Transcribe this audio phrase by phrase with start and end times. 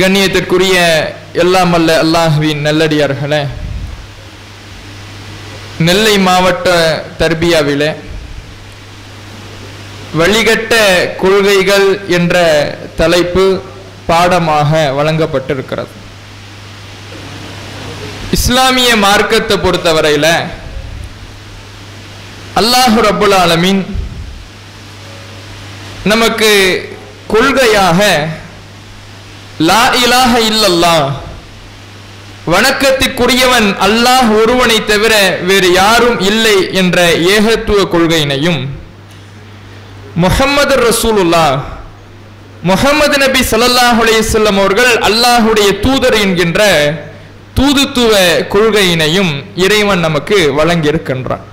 [0.00, 0.76] கண்ணியத்திற்குரிய
[1.42, 3.40] எல்லாம் அல்ல அல்லாஹுவின் நல்லடியார்களே.
[5.86, 6.68] நெல்லை மாவட்ட
[7.20, 7.88] தர்பியாவில்
[10.20, 10.74] வழிகட்ட
[11.22, 11.88] கொள்கைகள்
[12.18, 12.36] என்ற
[13.00, 13.44] தலைப்பு
[14.10, 15.92] பாடமாக வழங்கப்பட்டிருக்கிறது.
[18.36, 20.26] இஸ்லாமிய மார்க்கத்தை பொறுத்தவரையில
[22.60, 23.82] அல்லாஹு ரபுல் ஆலமின்
[26.12, 26.50] நமக்கு
[27.32, 28.00] கொள்கையாக
[29.60, 30.96] லா இலாஹ இல்லல்லா
[32.46, 36.98] வணக்கத்திற்குரியவன் அல்லாஹ் ஒருவனை தவிர வேறு யாரும் இல்லை என்ற
[37.34, 38.60] ஏகத்துவ கொள்கையினையும்
[40.16, 41.44] முஹம்மது ரசூலுல்லா
[42.62, 46.62] முஹம்மது நபி ஸல்லல்லாஹு அலைஹி அவர்கள் அல்லாஹுடைய தூதர் என்கின்ற
[47.54, 48.14] தூதுத்துவ
[48.54, 51.44] கொள்கையினையும் இறைவன் நமக்கு வழங்கியிருக்கின்றான்.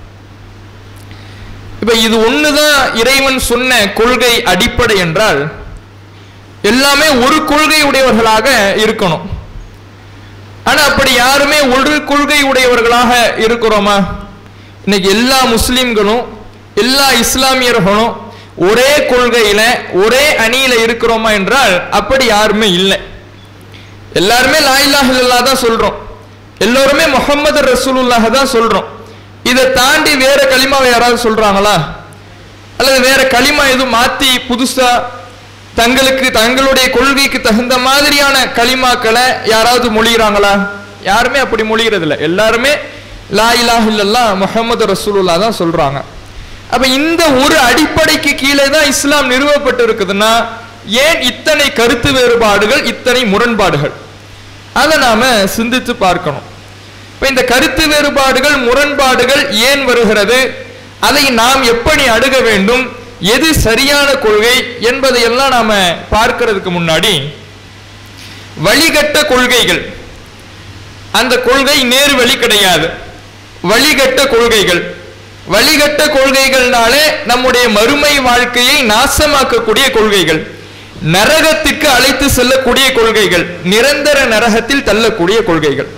[1.81, 5.64] இப்ப இது ஒண்ணுதான் இறைவன் சொன்ன கொள்கை அடிப்படை என்றால்
[6.71, 8.47] எல்லாமே ஒரு கொள்கை உடையவர்களாக
[8.83, 9.25] இருக்கணும்.
[10.69, 13.11] ஆனா அப்படி யாருமே ஒரு கொள்கை உடையவர்களாக
[13.45, 13.97] இருக்கிறோமா?
[14.86, 16.23] இன்னைக்கு எல்லா முஸ்லிம்களும்
[16.83, 18.13] எல்லா இஸ்லாமியர்களும்
[18.69, 19.61] ஒரே கொள்கையில
[20.03, 22.97] ஒரே அணியில இருக்கிறோமா என்றால் அப்படி யாருமே இல்லை.
[24.13, 25.97] எல்லாருமே லாயில்லாஹில்லா தான் சொல்றோம்.
[26.66, 28.88] எல்லோருமே முகமது ரசூலுல்லாக தான் சொல்றோம்.
[29.52, 31.75] இதை தாண்டி வேற களிமாவை யாராவது சொல்றாங்களா?
[32.77, 34.89] அல்லது வேற களிமா எதுவும் மாத்தி புதுசா
[35.79, 40.53] தங்களுக்கு தங்களுடைய கொள்கைக்கு தகுந்த மாதிரியான களிமாக்களை யாராவது மொழிகிறாங்களா?
[41.09, 42.73] யாருமே அப்படி மொழிகிறது இல்லை எல்லாருமே
[43.39, 43.89] லா இலாஹ்
[44.43, 45.99] முகமது ரசூலுல்லா தான் சொல்றாங்க.
[46.73, 50.31] அப்ப இந்த ஒரு அடிப்படைக்கு கீழே தான் இஸ்லாம் நிறுவப்பட்டு இருக்குதுன்னா
[51.05, 53.93] ஏன் இத்தனை கருத்து வேறுபாடுகள் இத்தனை முரண்பாடுகள்?
[54.81, 55.23] அதை நாம
[55.58, 56.45] சிந்தித்து பார்க்கணும்.
[57.14, 60.39] இப்ப இந்த கருத்து வேறுபாடுகள் முரண்பாடுகள் ஏன் வருகிறது?
[61.08, 62.85] அதை நாம் எப்படி அணுக வேண்டும்?
[63.33, 64.55] எது சரியான கொள்கை
[64.89, 65.73] என்பதையெல்லாம் நாம
[66.11, 67.13] பார்க்கிறதுக்கு முன்னாடி
[68.65, 69.81] வழிகட்ட கொள்கைகள்.
[71.19, 72.87] அந்த கொள்கை நேர் வழி கிடையாது.
[73.71, 74.81] வழிகட்ட கொள்கைகள்.
[75.53, 80.41] வழிகட்ட கொள்கைகள்னாலே நம்முடைய மறுமை வாழ்க்கையை நாசமாக்கக்கூடிய கொள்கைகள்.
[81.14, 83.45] நரகத்திற்கு அழைத்து செல்லக்கூடிய கொள்கைகள்.
[83.64, 85.89] நிரந்தர நரகத்தில் தள்ளக்கூடிய கொள்கைகள்.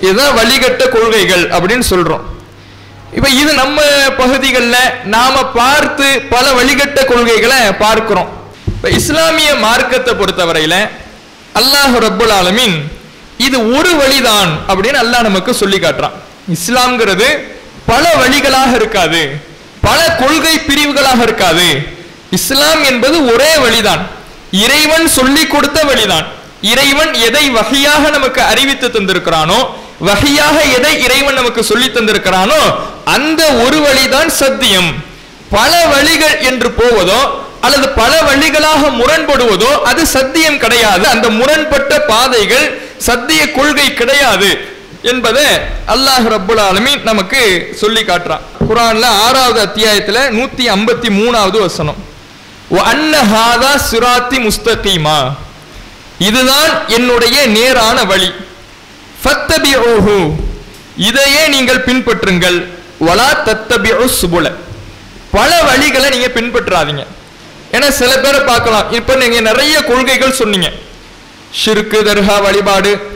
[0.00, 2.24] இதுதான் வழிகட்ட கொள்கைகள் அப்படின்னு சொல்றோம்.
[3.16, 3.78] இப்ப இது நம்ம
[4.20, 8.30] பகுதிகளில் நாம பார்த்து பல வழிகட்ட கொள்கைகளை பார்க்கிறோம்.
[8.76, 10.76] இப்ப இஸ்லாமிய மார்க்கத்தை பொறுத்தவரையில
[11.60, 12.76] அல்லாஹ் ரப்புல் ஆலமின்
[13.46, 16.16] இது ஒரு வழிதான் அப்படின்னு அல்லாஹ் நமக்கு சொல்லி காட்டுறான்.
[16.56, 17.28] இஸ்லாம்ங்கிறது
[17.90, 19.22] பல வழிகளாக இருக்காது
[19.86, 21.68] பல கொள்கை பிரிவுகளாக இருக்காது.
[22.38, 24.02] இஸ்லாம் என்பது ஒரே வழிதான்.
[24.64, 26.26] இறைவன் சொல்லி கொடுத்த வழிதான்.
[26.72, 29.58] இறைவன் எதை வகையாக நமக்கு அறிவித்து தந்திருக்கிறானோ
[30.08, 32.60] வகையாக எதை இறைவன் நமக்கு சொல்லி தந்திருக்கிறானோ
[33.14, 34.90] அந்த ஒரு வழிதான் சத்தியம்.
[35.56, 37.20] பல வழிகள் என்று போவதோ
[37.66, 41.04] அல்லது பல வழிகளாக முரண்படுவதோ அது சத்தியம் கிடையாது.
[41.14, 42.66] அந்த முரண்பட்ட பாதைகள்
[43.08, 44.50] சத்திய கொள்கை கிடையாது
[45.12, 45.46] என்பதை
[45.94, 47.42] அல்லாஹ் ரபுல் ஆலமீன் நமக்கு
[47.80, 48.44] சொல்லி காட்டுறான்.
[48.68, 52.00] குரான்ல ஆறாவது அத்தியாயத்துல நூத்தி ஐம்பத்தி மூணாவது வசனம்.
[52.92, 55.18] அன்னஹாதா சுராத்தி முஸ்தகீமா.
[56.28, 58.30] இதுதான் என்னுடைய நேரான வழி.
[59.24, 60.32] ஃபத்தபிஊஹு.
[60.96, 62.66] இதையே நீங்கள் பின்பற்றுங்கள்.
[63.00, 64.52] வலா தத்தபிஉ சுபுல.
[65.30, 67.06] பல வழிகளை நீங்க பின்பற்றாதீங்க.
[67.72, 68.92] ஏன்னா சில பேரை பார்க்கலாம்.
[68.92, 70.72] இப்ப நீங்க நிறைய கொள்கைகள் சொன்னீங்க.
[71.64, 73.12] ஷிருக்கு தர்கா வழிபாடு.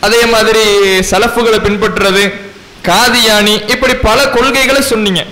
[0.00, 0.60] அதே மாதிரி
[0.98, 2.34] சலஃபுகளை பின்பற்றுறது.
[2.84, 5.24] காதியானி இப்படி பல கொள்கைகளை சொன்னீங்க.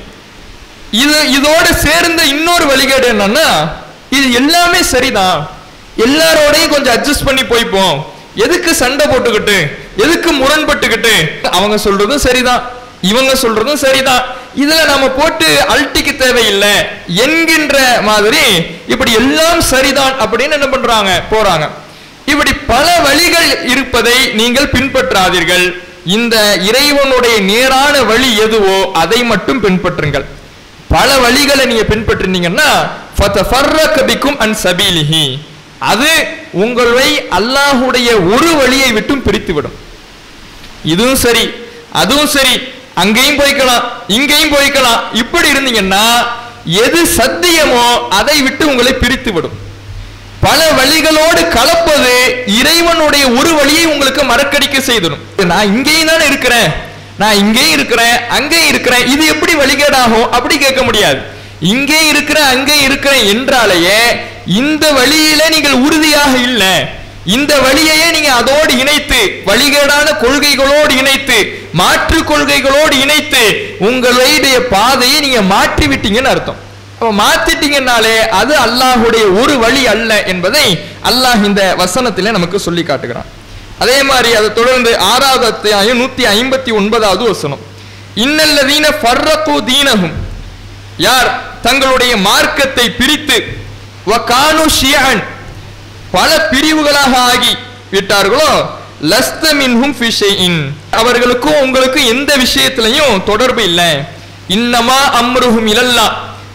[0.90, 3.70] இது இதோட சேர்ந்த இன்னொரு வழிகேடு என்னன்னா
[4.10, 5.50] இது எல்லாமே சரிதான்.
[5.98, 8.04] எல்லாரோடையும் கொஞ்சம் அட்ஜஸ்ட் பண்ணி போய்ப்போம்.
[8.34, 9.84] எதுக்கு சண்டை போட்டுக்கிட்டு?
[10.04, 11.14] எதுக்கு முரண்பட்டுக்கிட்டு
[11.58, 12.62] அவங்க சொல்றதும் சரிதான்
[13.00, 14.22] இவங்க சொல்றதும் சரிதான்.
[14.62, 16.74] இதுல நாம போட்டு அல்ட்டிக்கு தேவையில்லை.
[17.24, 18.44] என்கின்ற மாதிரி
[18.86, 21.22] இப்படி எல்லாம் சரிதான் அப்படின்னு என்ன பண்றாங்க?
[21.30, 21.66] போறாங்க.
[22.32, 25.66] இப்படி பல வழிகள் இருப்பதை நீங்கள் பின்பற்றாதீர்கள்.
[26.16, 26.36] இந்த
[26.68, 30.26] இறைவனுடைய நேரான வழி எதுவோ அதை மட்டும் பின்பற்றுங்கள்.
[30.88, 32.68] பல வழிகளை நீங்க பின்பற்றினீங்கன்னா
[34.44, 35.24] அன் சபீலிஹி.
[35.78, 36.10] அது
[36.52, 39.76] உங்களை அல்லாஹுடைய ஒரு வழியை விட்டும் பிரித்துவிடும்.
[40.92, 41.44] இதுவும் சரி
[42.02, 42.54] அதுவும் சரி
[43.02, 43.84] அங்கேயும் போய்க்கலாம்
[44.16, 45.00] இங்கேயும் போய்க்கலாம்.
[45.22, 46.04] இப்படி இருந்தீங்கன்னா
[46.84, 47.84] எது சத்தியமோ
[48.18, 49.56] அதை விட்டு உங்களை பிரித்து விடும்
[50.46, 52.14] பல வழிகளோடு கலப்பது
[52.58, 55.22] இறைவனுடைய ஒரு வழியை உங்களுக்கு மறக்கடிக்க செய்திடும்
[55.52, 56.68] நான் இங்கேயும் தானே இருக்கிறேன்
[57.20, 59.04] நான் இங்கேயும் இருக்கிறேன் அங்கேயும் இருக்கிறேன்.
[59.12, 61.20] இது எப்படி வழிகேடாகும் அப்படி கேட்க முடியாது.
[61.74, 64.00] இங்கே இருக்கிறேன் அங்கே இருக்கிறேன் என்றாலேயே
[64.60, 66.74] இந்த வழியில நீங்கள் உறுதியாக இல்லை.
[67.34, 71.38] இந்த வழியையே நீங்க அதோடு இணைத்து வழிகேடான கொள்கைகளோடு இணைத்து
[71.80, 73.42] மாற்று கொள்கைகளோடு இணைத்து
[73.88, 76.60] உங்களுடைய பாதையை நீங்க மாற்றி விட்டீங்கன்னு அர்த்தம்.
[76.98, 80.66] அப்ப மாத்திட்டீங்கன்னாலே அது அல்லாஹுடைய ஒரு வழி அல்ல என்பதை
[81.10, 83.28] அல்லாஹ் இந்த வசனத்திலே நமக்கு சொல்லி காட்டுகிறான்.
[83.82, 87.62] அதே மாதிரி அதை தொடர்ந்து ஆறாவது அத்தியாயம் நூத்தி ஐம்பத்தி ஒன்பதாவது வசனம்.
[88.24, 90.16] இன்னல்லதீன ஃபர்ரகு தீனகும்
[91.06, 91.30] யார்
[91.66, 93.36] தங்களுடைய மார்க்கத்தை பிரித்து
[94.10, 95.22] வகானு ஷியன்
[96.16, 97.52] பல பிரிவுகளாக ஆகி
[97.92, 98.50] விட்டார்களோ?
[99.12, 100.10] லஸ்த மின்ஹும் ஃபி
[101.00, 103.90] அவர்களுக்கும் உங்களுக்கும் எந்த விஷயத்திலையும் தொடர்பு இல்லை.
[104.58, 106.06] இன்னமா அம்ருஹும் இலல்லா.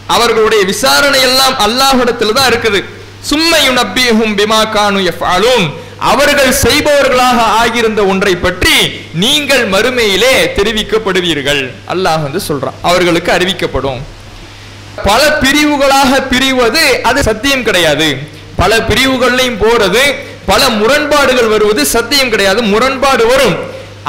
[0.06, 2.80] அவர்களுடைய விசாரணை எல்லாம் அல்லாஹிடத்தில் தான் இருக்குது.
[3.30, 5.66] சும்மையும் நப்பியஹும் பிமா கானு எஃபாலும்
[6.12, 8.76] அவர்கள் செய்பவர்களாக ஆகியிருந்த ஒன்றை பற்றி
[9.22, 11.62] நீங்கள் மறுமையிலே தெரிவிக்கப்படுவீர்கள்.
[11.92, 12.78] அல்லாஹ் வந்து சொல்றான்.
[12.82, 14.00] அவர்களுக்கு அறிவிக்கப்படும்.
[15.04, 18.08] பல பிரிவுகளாக பிரிவது அது சத்தியம் கிடையாது.
[18.62, 20.02] பல பிரிவுகள்லையும் போறது
[20.50, 23.56] பல முரண்பாடுகள் வருவது சத்தியம் கிடையாது முரண்பாடு வரும்.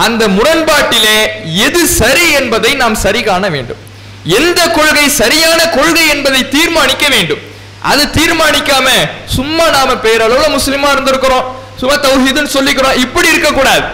[0.06, 1.18] அந்த முரண்பாட்டிலே
[1.68, 3.82] எது சரி என்பதை நாம் சரி காண வேண்டும்.
[4.40, 7.42] எந்த கொள்கை சரியான கொள்கை என்பதை தீர்மானிக்க வேண்டும்.
[7.92, 8.88] அது தீர்மானிக்காம
[9.38, 11.48] சும்மா நாம பேரளவுல முஸ்லிமா இருந்திருக்கிறோம்
[11.80, 13.86] சும்மா தௌஹீதுன்னு சொல்லிக்கிறோம் இப்படி இருக்கக்கூடாது.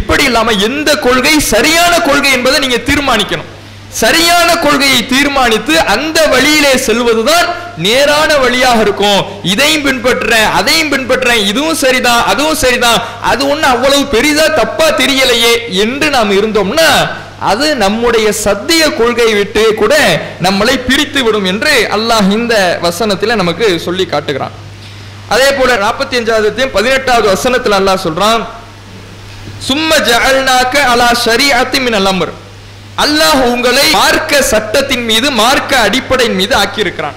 [0.00, 3.50] இப்படி இல்லாம எந்த கொள்கை சரியான கொள்கை என்பதை நீங்க தீர்மானிக்கணும்.
[4.00, 7.46] சரியான கொள்கையை தீர்மானித்து அந்த வழியிலே செல்வதுதான்
[7.86, 9.20] நேரான வழியாக இருக்கும்.
[9.52, 12.98] இதையும் பின்பற்றுறேன் அதையும் பின்பற்றுறேன் இதுவும் சரிதான் அதுவும் சரிதான்.
[13.30, 15.52] அது ஒண்ணு அவ்வளவு பெரிதா தப்பா தெரியலையே
[15.84, 16.88] என்று நாம் இருந்தோம்னா
[17.50, 19.94] அது நம்முடைய சத்திய கொள்கையை விட்டு கூட
[20.46, 22.54] நம்மளை பிரித்து விடும் என்று அல்லாஹ் இந்த
[22.86, 24.54] வசனத்துல நமக்கு சொல்லி காட்டுகிறான்.
[25.34, 28.42] அதே போல நாற்பத்தி அஞ்சாவது பதினெட்டாவது வசனத்தில் அல்லாஹ் சொல்றான்
[29.68, 32.32] சும்ம ஜஅல்நாக்க அலா ஷரீஅத்தி மினல் அம்ர்.
[33.02, 37.16] அல்லாஹ் உங்களை மார்க்க சட்டத்தின் மீது மார்க்க அடிப்படையின் மீது ஆக்கியிருக்கிறான்.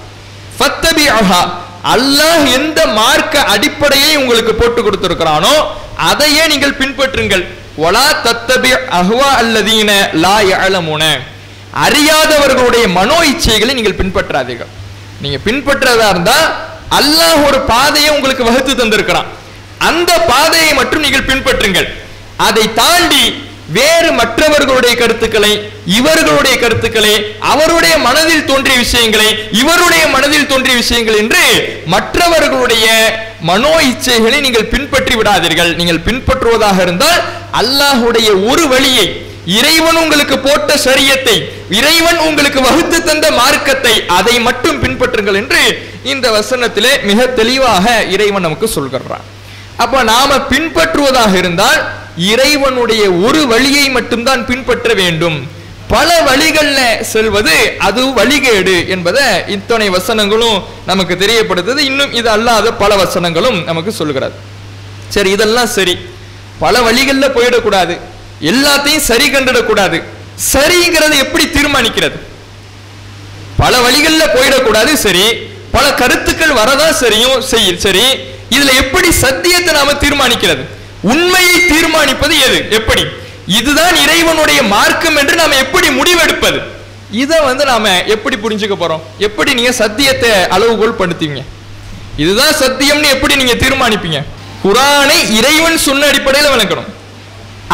[1.94, 5.54] அல்லாஹ் எந்த மார்க்க அடிப்படையை உங்களுக்கு போட்டு கொடுத்திருக்கிறானோ
[6.10, 7.44] அதையே நீங்கள் பின்பற்றுங்கள்.
[7.86, 8.70] ஒலா தத்தபி
[9.00, 9.90] அஹ்வா அல்லதீன
[10.24, 10.36] லா
[10.66, 11.04] அழமுன
[11.86, 14.70] அறியாதவர்களுடைய மனோ இச்சைகளை நீங்கள் பின்பற்றாதீர்கள்.
[15.22, 16.38] நீங்க பின்பற்றதா இருந்தா
[16.98, 19.28] அல்லாஹ் ஒரு பாதையை உங்களுக்கு வகுத்து தந்திருக்கிறான்.
[19.88, 21.88] அந்த பாதையை மட்டும் நீங்கள் பின்பற்றுங்கள்.
[22.46, 23.24] அதை தாண்டி
[23.74, 25.52] வேறு மற்றவர்களுடைய கருத்துக்களை
[25.98, 27.14] இவர்களுடைய கருத்துக்களை
[27.52, 31.42] அவருடைய மனதில் தோன்றிய விஷயங்களை இவருடைய மனதில் தோன்றிய விஷயங்கள் என்று
[31.86, 32.86] மற்றவர்களுடைய
[33.40, 35.76] மனோ இச்சைகளை நீங்கள் பின்பற்றி விடாதீர்கள்.
[35.76, 37.20] நீங்கள் பின்பற்றுவதாக இருந்தால்
[37.52, 39.06] அல்லாஹுடைய ஒரு வழியை
[39.58, 41.36] இறைவன் உங்களுக்கு போட்ட சரியத்தை
[41.70, 45.60] இறைவன் உங்களுக்கு வகுத்து தந்த மார்க்கத்தை அதை மட்டும் பின்பற்றுங்கள் என்று
[46.02, 47.84] இந்த வசனத்திலே மிக தெளிவாக
[48.14, 49.24] இறைவன் நமக்கு சொல்கிறான்.
[49.76, 55.50] அப்ப நாம பின்பற்றுவதாக இருந்தால் இறைவனுடைய ஒரு வழியை மட்டும்தான் பின்பற்ற வேண்டும்.
[55.88, 61.78] பல வழிகள்ல செல்வது அது வழிகேடு என்பதை இத்தனை வசனங்களும் நமக்கு தெரியப்படுத்துது.
[61.78, 64.34] இன்னும் இது அல்லாத பல வசனங்களும் நமக்கு சொல்கிறது
[65.08, 65.98] சரி இதெல்லாம் சரி.
[66.58, 67.98] பல வழிகள்ல போயிடக்கூடாது.
[68.42, 70.02] எல்லாத்தையும் சரி கண்டிடக்கூடாது.
[70.52, 72.18] சரிங்கிறது எப்படி தீர்மானிக்கிறது?
[73.58, 75.22] பல வழிகள்ல போயிடக்கூடாது சரி.
[75.70, 78.02] பல கருத்துக்கள் வரதான் சரியும் செய் சரி.
[78.50, 80.75] இதுல எப்படி சத்தியத்தை நாம தீர்மானிக்கிறது?
[81.12, 82.58] உண்மையை தீர்மானிப்பது எது?
[82.78, 83.02] எப்படி?
[83.58, 86.58] இதுதான் இறைவனுடைய மார்க்கம் என்று நாம எப்படி முடிவெடுப்பது?
[87.22, 89.02] இதை வந்து நாம எப்படி புரிஞ்சுக்க போறோம்?
[89.26, 91.42] எப்படி நீங்க சத்தியத்தை அளவுகோல் படுத்துவீங்க
[92.22, 94.20] இதுதான் சத்தியம்னு எப்படி நீங்க தீர்மானிப்பீங்க?
[94.64, 96.90] குரானை இறைவன் சொன்ன அடிப்படையில் விளக்கணும்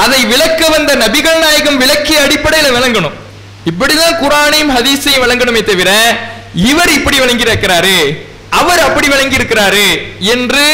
[0.02, 3.16] அதை விளக்க வந்த நபிகள் நாயகம் விளக்கிய அடிப்படையில் விளங்கணும்.
[3.70, 5.90] இப்படிதான் குரானையும் ஹதீஸையும் விளங்கணுமே தவிர
[6.68, 7.96] இவர் இப்படி விளங்கி இருக்கிறாரு
[8.60, 9.86] அவர் அப்படி விளங்கி இருக்கிறாரு
[10.34, 10.64] என்று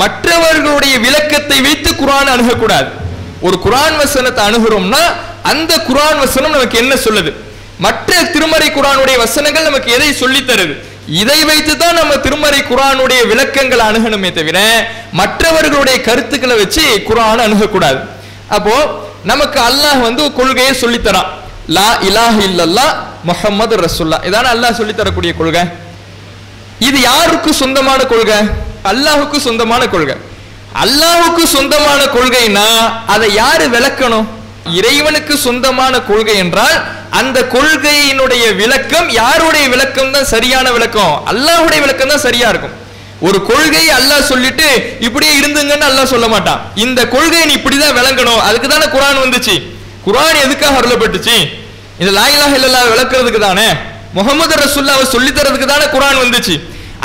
[0.00, 2.88] மற்றவர்களுடைய விளக்கத்தை வைத்து குரான் அணுகக்கூடாது.
[3.46, 5.02] ஒரு குரான் வசனத்தை அணுகிறோம்னா
[5.52, 7.30] அந்த குரான் வசனம் நமக்கு என்ன சொல்லுது?
[7.84, 10.74] மற்ற திருமறை குரானுடைய வசனங்கள் நமக்கு எதை சொல்லி தருது?
[11.22, 14.58] இதை வைத்து தான் நம்ம திருமறை குரானுடைய விளக்கங்களை அணுகணுமே தவிர
[15.20, 18.00] மற்றவர்களுடைய கருத்துக்களை வச்சு குரான் அணுகக்கூடாது.
[18.56, 18.76] அப்போ
[19.30, 21.30] நமக்கு அல்லாஹ் வந்து கொள்கையை சொல்லித்தரான்
[21.76, 22.86] லா இலாஹ் இல்லல்லா
[23.28, 25.62] முஹம்மது ரசுல்லா இதான அல்லாஹ் சொல்லித் தரக்கூடிய கொள்கை?
[26.88, 28.38] இது யாருக்கு சொந்தமான கொள்கை?
[28.92, 30.16] அல்லாஹுக்கு சொந்தமான கொள்கை.
[30.84, 32.66] அல்லாஹுக்கு சொந்தமான கொள்கைனா
[33.14, 34.26] அதை யாரு விளக்கணும்?
[34.78, 36.76] இறைவனுக்கு சொந்தமான கொள்கை என்றால்
[37.20, 41.12] அந்த கொள்கையினுடைய விளக்கம் யாருடைய விளக்கம் தான் சரியான விளக்கம்?
[41.32, 42.74] அல்லாஹுடைய விளக்கம் தான் சரியா இருக்கும்.
[43.26, 44.66] ஒரு கொள்கையை அல்லாஹ் சொல்லிட்டு
[45.06, 46.60] இப்படியே இருந்துங்கன்னு அல்லாஹ் சொல்ல மாட்டான்.
[46.84, 48.40] இந்த கொள்கையை நீ இப்படிதான் விளங்கணும்.
[48.48, 49.54] அதுக்கு தானே குரான் வந்துச்சு.
[50.06, 51.36] குரான் எதுக்காக அருளப்பட்டுச்சு?
[52.00, 53.68] இந்த லாயிலாக இல்லல்லா விளக்குறதுக்கு தானே?
[54.16, 56.54] முகமது ரசுல்லாவை சொல்லி தரதுக்கு தானே குரான் வந்துச்சு.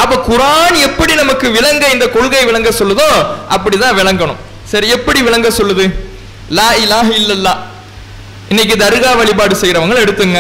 [0.02, 3.10] அப்ப குரான் எப்படி நமக்கு விளங்க இந்த கொள்கை விளங்க சொல்லுதோ
[3.56, 4.40] அப்படிதான் விளங்கணும்.
[4.72, 5.86] சரி எப்படி விளங்க சொல்லுது?
[6.58, 7.54] லா இலாஹ இல்லல்லா.
[8.52, 10.40] இன்னைக்கு தர்கா வழிபாடு செய்யறவங்க எடுத்துங்க.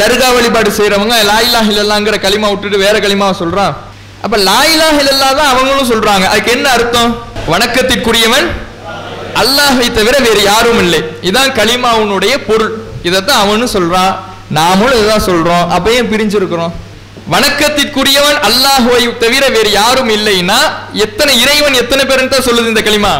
[0.00, 3.72] தர்கா வழிபாடு செய்யறவங்க லா இலாஹ இல்லல்லாங்கிற களிமா விட்டுட்டு வேற களிமா சொல்றான்
[4.24, 6.24] அப்ப லா இலாஹ இல்லல்லா தான் அவங்களும் சொல்றாங்க.
[6.32, 7.10] அதுக்கு என்ன அர்த்தம்?
[7.52, 8.48] வணக்கத்திற்குரியவன்
[9.42, 11.00] அல்லாஹை தவிர வேறு யாரும் இல்லை.
[11.28, 12.72] இதான் களிமாவுனுடைய பொருள்.
[13.08, 14.12] இதைத்தான் அவனும் சொல்றான்
[14.58, 15.68] நாமளும் இதான் சொல்றோம்.
[15.76, 16.72] அப்ப ஏன் பிரிஞ்சிருக்கிறோம்?
[17.26, 20.58] வணக்கத்திற்குரியவன் அல்லாஹுவை தவிர வேறு யாரும் இல்லைன்னா
[20.98, 23.12] எத்தனை இறைவன் எத்தனை பேருன்னு தான் சொல்லுது இந்த களிமா?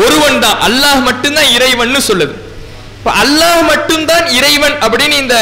[0.00, 0.58] ஒருவன் தான்.
[0.66, 2.34] அல்லாஹ் மட்டும்தான் இறைவன் சொல்லுது.
[2.96, 5.36] இப்போ அல்லாஹ் மட்டும்தான் இறைவன் அப்படின்னு இந்த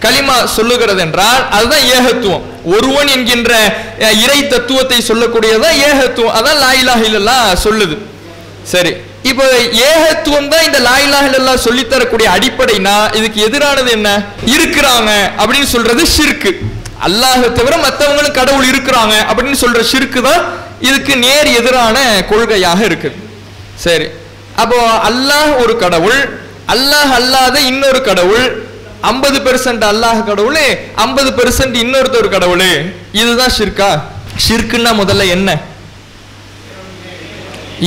[0.00, 2.44] களிமா சொல்லுகிறது என்றால் அதுதான் ஏகத்துவம்.
[2.66, 3.52] ஒருவன் என்கின்ற
[4.00, 6.34] அஹ், இறை தத்துவத்தை சொல்லக்கூடியதான் ஏகத்துவம்.
[6.38, 7.02] அதான் லா இலாஹ
[7.64, 7.96] சொல்லுது.
[8.70, 8.92] சரி.
[9.24, 9.44] இப்போ
[9.88, 14.08] ஏகத்துவம் தான் இந்த லா இலாஹ சொல்லித்தரக்கூடிய சொல்லித் தரக்கூடிய அடிப்படைனா இதுக்கு எதிரானது என்ன?
[14.54, 16.52] இருக்கிறாங்க அப்படின்னு சொல்றது ஷிர்கு
[17.06, 20.42] அல்லாஹ தவிர மற்றவங்களும் கடவுள் இருக்கிறாங்க அப்படின்னு சொல்ற ஷிர்கு தான்
[20.88, 21.96] இதுக்கு நேர் எதிரான
[22.30, 23.16] கொள்கையாக இருக்குது.
[23.84, 24.06] சரி.
[24.62, 26.20] அப்போ அல்லாஹ் ஒரு கடவுள்
[26.74, 28.44] அல்லாஹ் அல்லாத இன்னொரு கடவுள்
[29.12, 30.58] ஐம்பது பெர்சன்ட் அல்லாஹ் கடவுள்
[31.04, 32.66] ஐம்பது பெர்சன்ட் இன்னொருத்தர் கடவுள்
[33.20, 33.90] இதுதான் ஷிர்கா
[34.46, 35.50] ஷிர்க்குன்னா முதல்ல என்ன?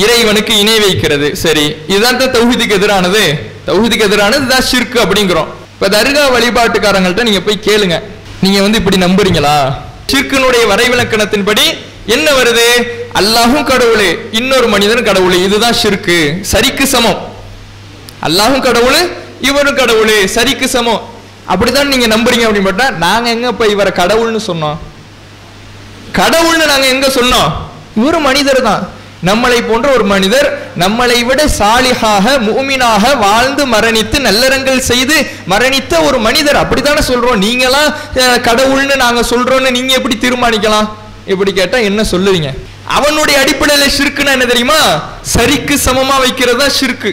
[0.04, 1.28] இறைவனுக்கு இணை வைக்கிறது.
[1.44, 1.64] சரி.
[1.92, 3.22] இதுதான் தான் தௌஹீதுக்கு எதிரானது.
[3.68, 5.48] தௌஹீதுக்கு எதிரானது இதுதான் ஷிர்க்கு அப்படிங்கிறோம்.
[5.74, 7.96] இப்ப தர்கா வழிபாட்டுக்காரங்கள்ட்ட நீங்க போய் கேளுங்க.
[8.42, 9.56] நீங்க வந்து இப்படி நம்புறீங்களா?
[10.10, 11.64] ஷிர்கினுடைய வரைவிலக்கணத்தின்படி
[12.14, 12.66] என்ன வருது?
[13.14, 16.18] அல்லாஹும் கடவுள் இன்னொரு மனிதன் கடவுள் இதுதான் ஷிர்கு
[16.52, 17.20] சரிக்கு சமம்.
[18.22, 19.00] அல்லாஹும் கடவுள்
[19.40, 21.02] இவரும் கடவுள் சரிக்கு சமம்.
[21.52, 24.78] அப்படிதான் நீங்க நம்புறீங்க அப்படின்னு பார்த்தா நாங்க எங்க இப்ப இவரை கடவுள்னு சொன்னோம்?
[26.12, 27.50] கடவுள்னு நாங்க எங்க சொன்னோம்?
[27.96, 28.82] இவரும் மனிதர் தான்.
[29.26, 30.46] நம்மளை போன்ற ஒரு மனிதர்
[30.78, 35.16] நம்மளை விட சாலிகாக மூமினாக வாழ்ந்து மரணித்து நல்லறங்கள் செய்து
[35.48, 36.56] மரணித்த ஒரு மனிதர்.
[36.56, 37.40] அப்படித்தானே சொல்றோம்.
[37.46, 37.94] நீங்களாம்
[38.48, 40.88] கடவுள்னு நாங்க சொல்றோம்னு நீங்க எப்படி தீர்மானிக்கலாம்?
[41.26, 42.50] இப்படி கேட்டா என்ன சொல்லுவீங்க?
[42.98, 44.78] அவனுடைய அடிப்படையில ஷிர்க்குன்னா என்ன தெரியுமா?
[45.34, 47.12] சரிக்கு சமமா வைக்கிறது தான் ஷிர்க்கு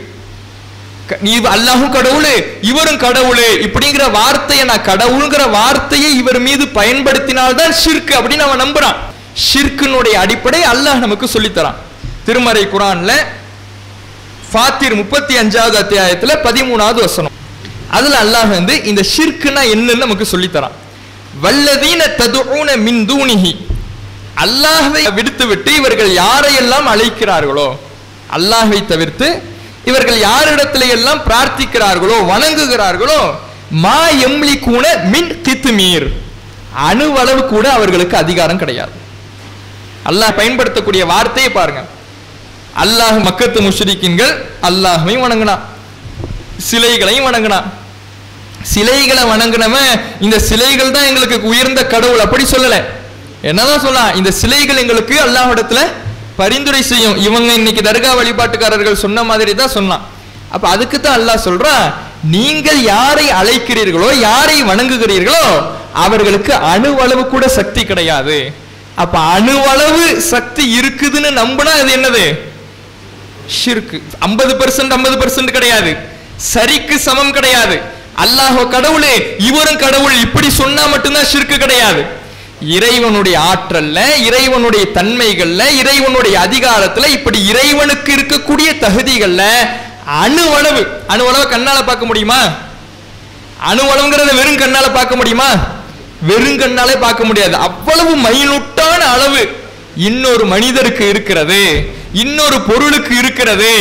[1.22, 2.32] நீ அல்லாஹும் கடவுளு
[2.62, 3.48] இவரும் கடவுளு.
[3.66, 8.96] இப்படிங்கிற வார்த்தையை நான் கடவுளுங்கிற வார்த்தையை இவர் மீது பயன்படுத்தினால்தான் ஷிர்க்கு அப்படின்னு அவன் நம்புறான்.
[9.48, 11.84] ஷிர்க்குனுடைய அடிப்படை அல்லாஹ் நமக்கு சொல்லித்தரான்.
[12.28, 13.12] திருமறை குரான்ல
[14.50, 17.34] ஃபாத்திர் முப்பத்தி அஞ்சாவது அத்தியாயத்துல பதிமூணாவது வசனம்.
[17.98, 20.76] அதுல அல்லாஹ் வந்து இந்த ஷிர்க்குனா என்னன்னு நமக்கு சொல்லித்தரான்.
[21.44, 23.54] வல்லதீன ததுன மின் தூணிகி
[24.44, 27.68] அல்லாஹ்வை விடுத்து விட்டு இவர்கள் யாரையெல்லாம் அழைக்கிறார்களோ
[28.38, 29.28] அல்லாஹை தவிர்த்து
[29.90, 33.20] இவர்கள் யாரிடத்திலே எல்லாம் பிரார்த்திக்கிறார்களோ வணங்குகிறார்களோ
[33.84, 36.08] மா எம்லி கூன மின் தித்துமீர்
[36.88, 38.96] அணுவளவு கூட அவர்களுக்கு அதிகாரம் கிடையாது.
[40.10, 41.82] அல்லாஹ் பயன்படுத்தக்கூடிய வார்த்தையை பாருங்க.
[42.84, 44.34] அல்லாஹ் மக்கத்து முஷ்ரிக்கின்கள்
[44.70, 45.62] அல்லாஹையும் வணங்கினான்
[46.70, 47.68] சிலைகளையும் வணங்கினான்
[48.74, 49.92] சிலைகளை வணங்கினவன்
[50.26, 52.78] இந்த சிலைகள் தான் எங்களுக்கு உயர்ந்த கடவுள் அப்படி சொல்லல.
[53.50, 55.82] என்னதான் சொல்லலாம் இந்த சிலைகள் எங்களுக்கு அல்லாஹிடத்துல
[56.40, 57.18] பரிந்துரை செய்யும்.
[57.28, 60.04] இவங்க இன்னைக்கு தர்கா வழிபாட்டுக்காரர்கள் சொன்ன மாதிரி தான் சொன்னான்.
[60.56, 61.86] அப்ப அதுக்கு தான் அல்லாஹ் சொல்றான்
[62.36, 65.46] நீங்கள் யாரை அழைக்கிறீர்களோ யாரை வணங்குகிறீர்களோ
[66.06, 68.38] அவர்களுக்கு அணுவளவு கூட சக்தி கிடையாது.
[69.04, 70.04] அப்ப அணுவளவு
[70.34, 72.26] சக்தி இருக்குதுன்னு நம்பினா அது என்னது?
[73.60, 75.96] ஷிர்கு ஐம்பது பெர்சன்ட் ஐம்பது பெர்சன்ட் கிடையாது.
[76.54, 77.82] சரிக்கு சமம் கிடையாது.
[78.24, 80.20] அல்லாஹோ கடவுளே இவரும் கடவுள்.
[80.20, 82.24] இப்படி சொன்னா மட்டும்தான் ஷிர்கு கிடையாது.
[82.62, 89.44] இறைவனுடைய ஆற்றல்ல இறைவனுடைய தன்மைகள்ல இறைவனுடைய அதிகாரத்துல இப்படி இறைவனுக்கு இருக்கக்கூடிய தகுதிகள்ல
[90.24, 92.40] அணுவளவு அணுவளவு கண்ணால பார்க்க முடியுமா?
[93.70, 95.50] அணுவளவுங்கிறத வெறும் கண்ணால பார்க்க முடியுமா?
[96.22, 97.56] வெறும் கண்ணாலே பார்க்க முடியாது.
[97.56, 99.50] அவ்வளவு மைனூட்டான அளவு
[99.96, 101.90] இன்னொரு மனிதருக்கு இருக்கிறது.
[102.16, 103.72] இன்னொரு பொருளுக்கு இருக்கிறது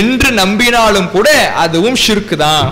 [0.00, 1.28] என்று நம்பினாலும் கூட
[1.62, 2.66] அதுவும் ஷிர்க்கு தான்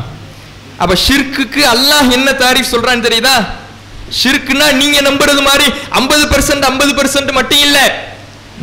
[0.79, 3.35] அப்ப ஷிர்க்குக்கு அல்லாஹ் என்ன தாரிஃப் சொல்றான்னு தெரியுதா?
[4.21, 5.67] ஷிர்க்குனா நீங்க நம்புறது மாதிரி
[5.99, 7.79] ஐம்பது பெர்சன்ட் ஐம்பது பெர்சன்ட் மட்டும் இல்ல.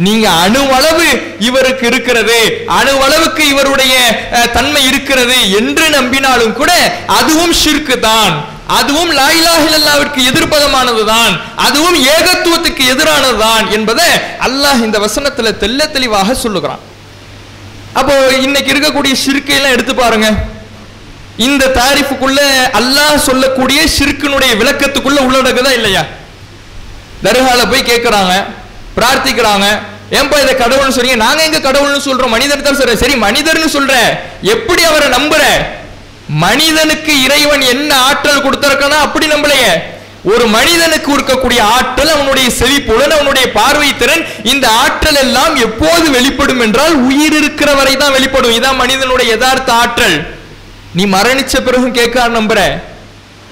[0.05, 1.05] நீங்க அணுவளவு
[1.47, 2.39] இவருக்கு இருக்கிறது
[2.77, 3.93] அணுவளவுக்கு இவருடைய
[4.53, 6.71] தன்மை இருக்கிறது என்று நம்பினாலும் கூட
[7.17, 8.33] அதுவும் ஷிர்க்கு தான்
[8.79, 11.33] அதுவும் லாயிலாஹில்லாவிற்கு எதிர்ப்பதமானதுதான்.
[11.55, 14.09] அதுவும் ஏகத்துவத்துக்கு எதிரானதுதான் என்பதை
[14.47, 16.81] அல்லாஹ் இந்த வசனத்துல தெள்ள தெளிவாக சொல்லுகிறான்.
[17.99, 18.13] அப்போ
[18.45, 20.29] இன்னைக்கு இருக்கக்கூடிய சிறுக்கையெல்லாம் எடுத்து பாருங்க.
[21.47, 22.39] இந்த தாரிஃபுக்குள்ள
[22.79, 26.03] அல்லாஹ் சொல்லக்கூடிய ஷிர்க்கினுடைய விளக்கத்துக்குள்ள உள்ளடக்குதா இல்லையா?
[27.25, 28.33] தர்கால போய் கேட்கிறாங்க
[28.97, 29.65] பிரார்த்திக்கிறாங்க.
[30.17, 32.33] ஏன்பா இதை கடவுள்னு சொல்றீங்க நாங்க எங்க கடவுள்னு சொல்றோம்?
[32.35, 33.93] மனிதர் தான் சொல்ற சரி மனிதர்னு சொல்ற
[34.41, 35.43] எப்படி அவரை நம்புற?
[36.43, 39.71] மனிதனுக்கு இறைவன் என்ன ஆற்றல் கொடுத்திருக்கனா அப்படி நம்பலையே.
[40.31, 46.95] ஒரு மனிதனுக்கு இருக்கக்கூடிய ஆற்றல் அவனுடைய செவிப்புலன் அவனுடைய பார்வை திறன் இந்த ஆற்றல் எல்லாம் எப்போது வெளிப்படும் என்றால்
[47.09, 48.55] உயிர் இருக்கிற வரை தான் வெளிப்படும்.
[48.57, 50.17] இதான் மனிதனுடைய யதார்த்த ஆற்றல்.
[50.97, 52.59] நீ மரணிச்ச பிறகும் கேட்கார் நம்புற.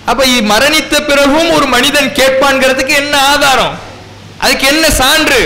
[0.06, 3.74] அப்ப மரணித்த பிறகும் ஒரு மனிதன் கேட்பான்கிறதுக்கு என்ன ஆதாரம்?
[4.40, 5.42] அதுக்கு என்ன சான்று?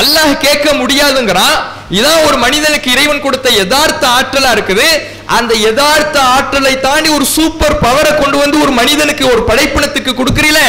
[0.00, 1.56] அல்லாஹ் கேட்க முடியாதுங்கிறான்.
[1.90, 4.88] இதான் ஒரு மனிதனுக்கு இறைவன் கொடுத்த யதார்த்த ஆற்றலா இருக்குது.
[5.36, 10.60] அந்த யதார்த்த ஆற்றலை தாண்டி ஒரு சூப்பர் பவரை கொண்டு வந்து ஒரு மனிதனுக்கு ஒரு படைப்பினத்துக்கு கொடுக்குறீல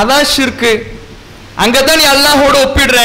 [0.00, 0.72] அதான் ஷிர்கு
[1.64, 2.98] அங்கதான் நீ அல்லாஹோட ஒப்பிடுற.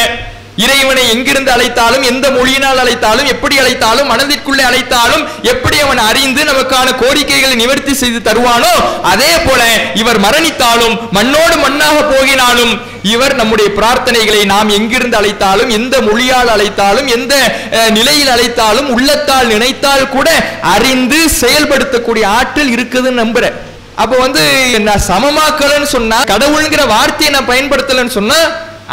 [0.58, 7.56] இறைவனை எங்கிருந்து அழைத்தாலும் எந்த மொழியினால் அழைத்தாலும் எப்படி அழைத்தாலும் மனதிற்குள்ளே அழைத்தாலும் எப்படி அவன் அறிந்து நமக்கான கோரிக்கைகளை
[7.56, 8.74] நிவர்த்தி செய்து தருவானோ
[9.12, 9.62] அதே போல
[10.02, 12.74] இவர் மரணித்தாலும் மண்ணோடு மண்ணாக போகினாலும்
[13.08, 17.34] இவர் நம்முடைய பிரார்த்தனைகளை நாம் எங்கிருந்து அழைத்தாலும் எந்த மொழியால் அழைத்தாலும் எந்த
[17.78, 20.28] அஹ், நிலையில் அழைத்தாலும் உள்ளத்தால் நினைத்தால் கூட
[20.74, 23.58] அறிந்து செயல்படுத்தக்கூடிய ஆற்றல் இருக்குதுன்னு நம்புறேன்.
[23.96, 24.44] அப்ப வந்து
[24.86, 28.38] நான் சமமாக்கலன்னு சொன்னா கடவுள்ங்கிற வார்த்தையை நான் பயன்படுத்தலன்னு சொன்னா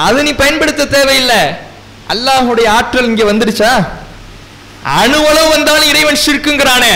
[0.05, 1.41] அது நீ பயன்படுத்த தேவையில்லை.
[2.13, 3.73] அல்லாஹுடைய ஆற்றல் இங்க வந்துடுச்சா?
[5.01, 6.95] அணுவளவு வந்தாலும் இறைவன் ஷிர்க்குங்கிறானே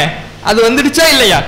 [0.48, 1.40] அது வந்துடுச்சா இல்லையா?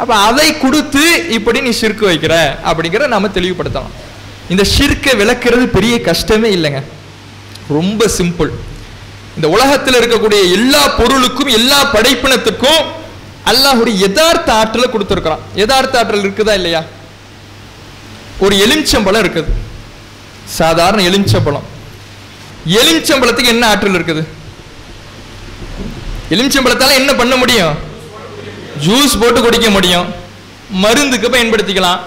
[0.00, 1.04] அப்ப அதை கொடுத்து
[1.36, 2.34] இப்படி நீ சிற்கு வைக்கிற
[2.70, 3.94] அப்படிங்கிற நாம தெளிவுபடுத்தலாம்.
[4.52, 6.80] இந்த ஷிர்க்கை விளக்குறது பெரிய கஷ்டமே இல்லைங்க.
[7.76, 8.50] ரொம்ப சிம்பிள்
[9.36, 12.82] இந்த உலகத்தில் இருக்கக்கூடிய எல்லா பொருளுக்கும் எல்லா படைப்பினத்துக்கும்
[13.52, 15.44] அல்லாஹுடைய யதார்த்த ஆற்றலை கொடுத்துருக்கிறான்.
[15.60, 16.82] யதார்த்த ஆற்றல் இருக்குதா இல்லையா?
[18.44, 19.50] ஒரு எலுமிச்சம்பழம் இருக்குது.
[20.46, 21.66] சாதாரண எலுமிச்சம்பழம்.
[22.78, 24.22] எலுமிச்சம்பழத்துக்கு என்ன ஆற்றல் இருக்குது?
[26.30, 27.74] எலுமிச்சம்பழத்தால என்ன பண்ண முடியும்?
[28.86, 30.14] ஜூஸ் போட்டு குடிக்க முடியும்.
[30.70, 32.00] மருந்துக்கு பயன்படுத்திக்கலாம்.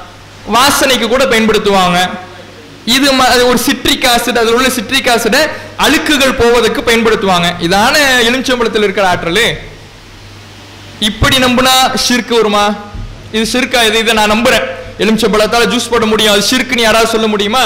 [0.55, 2.09] வாசனைக்கு கூட பயன்படுத்துவாங்க.
[2.85, 3.07] இது
[3.47, 5.37] ஒரு சிட்ரிக் ஆசிட் அதில் உள்ள சிட்ரிக் ஆசிட
[5.85, 7.47] அழுக்குகள் போவதற்கு பயன்படுத்துவாங்க.
[7.67, 7.95] இதான
[8.27, 9.45] எலுமிச்சம்பழத்தில் இருக்கிற ஆற்றல்.
[10.99, 11.73] இப்படி நம்புனா
[12.07, 12.75] ஷிர்க்கு வருமா?
[13.31, 14.65] இது ஷிர்கா இது இதை நான் நம்புறேன்.
[14.99, 16.33] எலுமிச்சம்பழத்தால் ஜூஸ் போட முடியும்.
[16.33, 17.65] அது ஷிர்க்குன்னு யாராவது சொல்ல முடியுமா?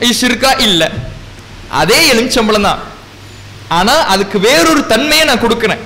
[0.00, 0.88] ஷிர்கா இல்லை.
[1.68, 2.78] அதே எலுமிச்சம்பளம் தான்.
[3.68, 5.78] ஆனால் அதுக்கு வேறொரு தன்மையை நான் கொடுக்குறேன்.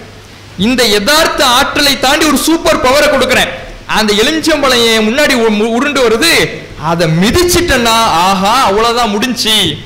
[0.59, 3.49] இந்த யதார்த்த ஆற்றலை தாண்டி ஒரு சூப்பர் பவரை கொடுக்குறேன்.
[3.87, 6.62] அந்த எலுமிச்சம்பளம் என் முன்னாடி உ- உருண்டு வருது.
[6.83, 9.76] அதை மிதிச்சிட்டேன்னா ஆஹா அவ்வளோதான் முடிஞ்சு.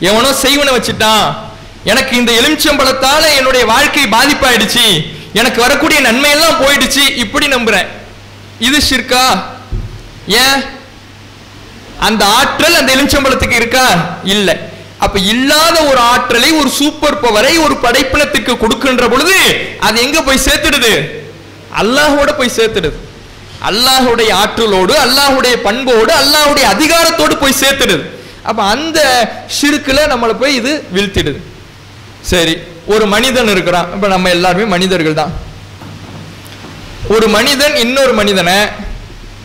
[0.00, 1.36] எவனோ செய்வனை வச்சுட்டான்.
[1.84, 5.16] எனக்கு இந்த எலுமிச்சம்பழத்தால என்னுடைய வாழ்க்கை பாதிப்பாயிடுச்சு.
[5.32, 7.16] எனக்கு வரக்கூடிய நன்மையெல்லாம் போயிடுச்சு.
[7.16, 7.86] இப்படி நம்புறேன்.
[8.58, 9.42] இது ஷிர்கா
[10.26, 10.77] ஏன்?
[12.06, 13.86] அந்த ஆற்றல் அந்த எலுமிச்சம்பழத்துக்கு இருக்கா?
[14.34, 14.54] இல்லை.
[15.04, 19.36] அப்ப இல்லாத ஒரு ஆற்றலை ஒரு சூப்பர் பவரை ஒரு படைப்பினத்துக்கு கொடுக்கின்ற பொழுது
[19.86, 20.92] அது எங்க போய் சேர்த்துடுது?
[21.80, 22.96] அல்லாஹோட போய் சேர்த்துடுது.
[23.68, 28.04] அல்லாஹுடைய ஆற்றலோடு அல்லாஹுடைய பண்போடு அல்லாஹுடைய அதிகாரத்தோடு போய் சேர்த்துடுது.
[28.48, 28.98] அப்ப அந்த
[29.58, 31.40] சிறுக்குல நம்மளை போய் இது வீழ்த்திடுது.
[32.32, 32.54] சரி
[32.94, 33.88] ஒரு மனிதன் இருக்கிறான்.
[33.94, 35.32] இப்ப நம்ம எல்லாருமே மனிதர்கள் தான்.
[37.14, 38.56] ஒரு மனிதன் இன்னொரு மனிதனை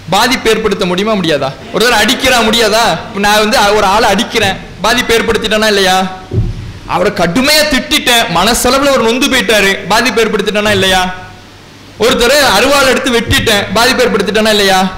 [0.10, 1.50] பாதிப்பு ஏற்படுத்த முடியுமா முடியாதா?
[1.74, 2.86] ஒருத்தர் அடிக்கிறான் முடியாதா?
[3.26, 4.58] நான் வந்து ஒரு ஆளை அடிக்கிறேன்.
[4.82, 5.98] பாதிப்பு ஏற்படுத்திட்டேனா இல்லையா?
[6.88, 8.26] அவரை கடுமையா திட்டிட்டேன்.
[8.38, 9.88] மனசளவில் ஒரு நொந்து போயிட்டாரு.
[9.88, 11.14] பாதிப்பு ஏற்படுத்திட்டேனா இல்லையா?
[12.00, 13.64] ஒருத்தர் அருவாள் எடுத்து வெட்டிட்டேன்.
[13.74, 14.92] பாதிப்பு ஏற்படுத்திட்டேனா இல்லையா?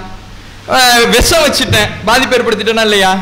[1.15, 1.89] விஷம் வச்சுட்டேன்.
[2.05, 3.17] பாதிப்பு ஏற்படுத்திட்டேனா இல்லையா?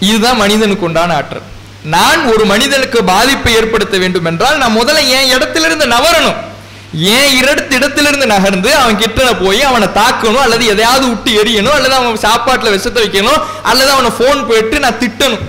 [0.00, 1.46] இதுதான் மனிதனுக்கு உண்டான ஆற்றல்.
[1.82, 6.38] நான் ஒரு மனிதனுக்கு பாதிப்பை ஏற்படுத்த வேண்டும் என்றால் நான் முதல்ல என் இடத்திலிருந்து நவரணும்.
[7.14, 12.24] ஏன் இடத்து இடத்திலிருந்து நகர்ந்து அவன் கிட்ட போய் அவனை தாக்கணும் அல்லது எதையாவது விட்டு எரியணும் அல்லது அவன்
[12.26, 15.44] சாப்பாட்டில் விஷத்தை வைக்கணும் அல்லது அவனை ஃபோன் போயிட்டு நான் திட்டணும்.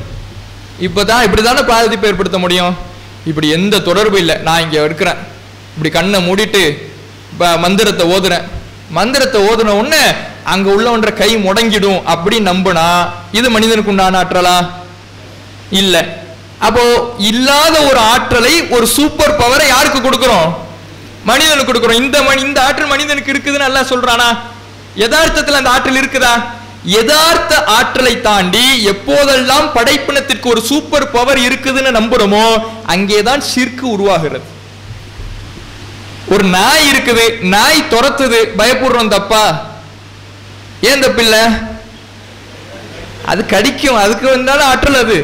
[0.88, 2.74] இப்போதான் இப்படி தானே பாதிப்பு ஏற்படுத்த முடியும்?
[3.30, 4.36] இப்படி எந்த தொடர்பு இல்லை.
[4.48, 5.22] நான் இங்கே இருக்கிறேன்.
[5.74, 6.64] இப்படி கண்ணை மூடிட்டு
[7.64, 8.46] மந்திரத்தை ஓதுறேன்.
[8.98, 10.04] மந்திரத்தை ஓதுன உடனே
[10.52, 12.86] அங்கே உள்ளவன்ற கை முடங்கிடும் அப்படின்னு நம்பினா
[13.40, 14.58] இது மனிதனுக்கு உண்டான ஆற்றலா?
[15.82, 16.04] இல்லை.
[16.68, 16.84] அப்போ
[17.32, 20.48] இல்லாத ஒரு ஆற்றலை ஒரு சூப்பர் பவரை யாருக்கு கொடுக்குறோம்?
[21.30, 22.02] மனிதனுக்கு கொடுக்குறோம்.
[22.04, 24.30] இந்த மனி இந்த ஆற்றல் மனிதனுக்கு இருக்குதுன்னு எல்லாம் சொல்றானா?
[25.04, 26.34] யதார்த்தத்தில் அந்த ஆற்றல் இருக்குதா?
[26.96, 32.46] யதார்த்த ஆற்றலை தாண்டி எப்போதெல்லாம் படைப்பினத்திற்கு ஒரு சூப்பர் பவர் இருக்குதுன்னு நம்புறோமோ
[32.94, 34.46] அங்கேதான் சிற்கு உருவாகிறது.
[36.34, 39.44] ஒரு நாய் இருக்குது நாய் துரத்துது பயப்படுறோம் தப்பா?
[40.90, 41.36] ஏன் தப்பில்ல
[43.32, 45.20] அது கடிக்கும் அதுக்கு வந்தாலும் ஆற்றல் அது.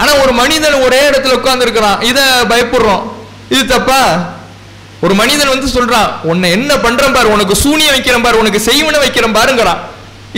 [0.00, 2.20] ஆனா ஒரு மனிதன் ஒரே இடத்துல உட்கார்ந்து இருக்கிறான் இத
[2.52, 3.04] பயப்படுறோம்.
[3.54, 4.02] இது தப்பா?
[5.04, 9.36] ஒரு மனிதன் வந்து சொல்றான் உன்னை என்ன பண்றேன் பாரு உனக்கு சூனியம் வைக்கிறேன் பாரு உனக்கு செய்வன வைக்கிறேன்
[9.38, 9.80] பாருங்கிறான்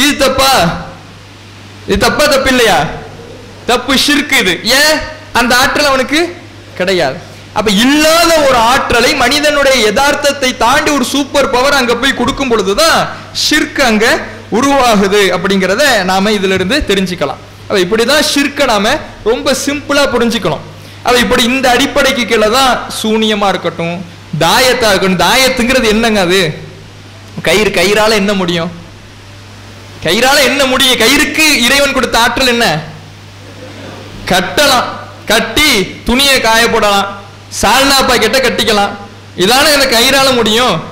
[0.03, 0.51] இது தப்பா?
[1.87, 2.77] இது தப்பா தப்பு இல்லையா
[3.67, 4.53] தப்பு ஷிர்க் இது.
[4.81, 4.97] ஏன்?
[5.33, 6.21] அந்த ஆற்றல் அவனுக்கு
[6.79, 7.17] கிடையாது.
[7.55, 12.99] அப்ப இல்லாத ஒரு ஆற்றலை மனிதனுடைய யதார்த்தத்தை தாண்டி ஒரு சூப்பர் பவர் அங்க போய் கொடுக்கும் பொழுதுதான்
[13.47, 14.07] ஷிர்க் அங்க
[14.59, 17.41] உருவாகுது அப்படிங்கிறத நாம இதுல இருந்து தெரிஞ்சுக்கலாம்.
[17.69, 18.95] அப்ப இப்படிதான் ஷிர்க்கை நாம
[19.25, 20.65] ரொம்ப சிம்பிளா புரிஞ்சுக்கணும்.
[21.05, 23.97] அப்ப இப்படி இந்த அடிப்படைக்கு கீழே தான் சூனியமா இருக்கட்டும்
[24.41, 25.23] தாயத்தா இருக்கணும்.
[25.27, 26.59] தாயத்துங்கிறது என்னங்க அது?
[27.43, 28.71] கயிறு கயிறால என்ன முடியும்?
[30.05, 30.99] கயிறால என்ன முடியும்?
[30.99, 32.83] கயிறுக்கு இறைவன் கொடுத்த ஆற்றல் என்ன?
[34.27, 34.85] கட்டலாம்.
[35.27, 37.19] கட்டி துணியை காய போடலாம்.
[37.63, 38.91] சால்னா பாக்கெட்டை கட்டிக்கலாம்.
[39.37, 40.83] இதான இந்த கயிறால முடியும்?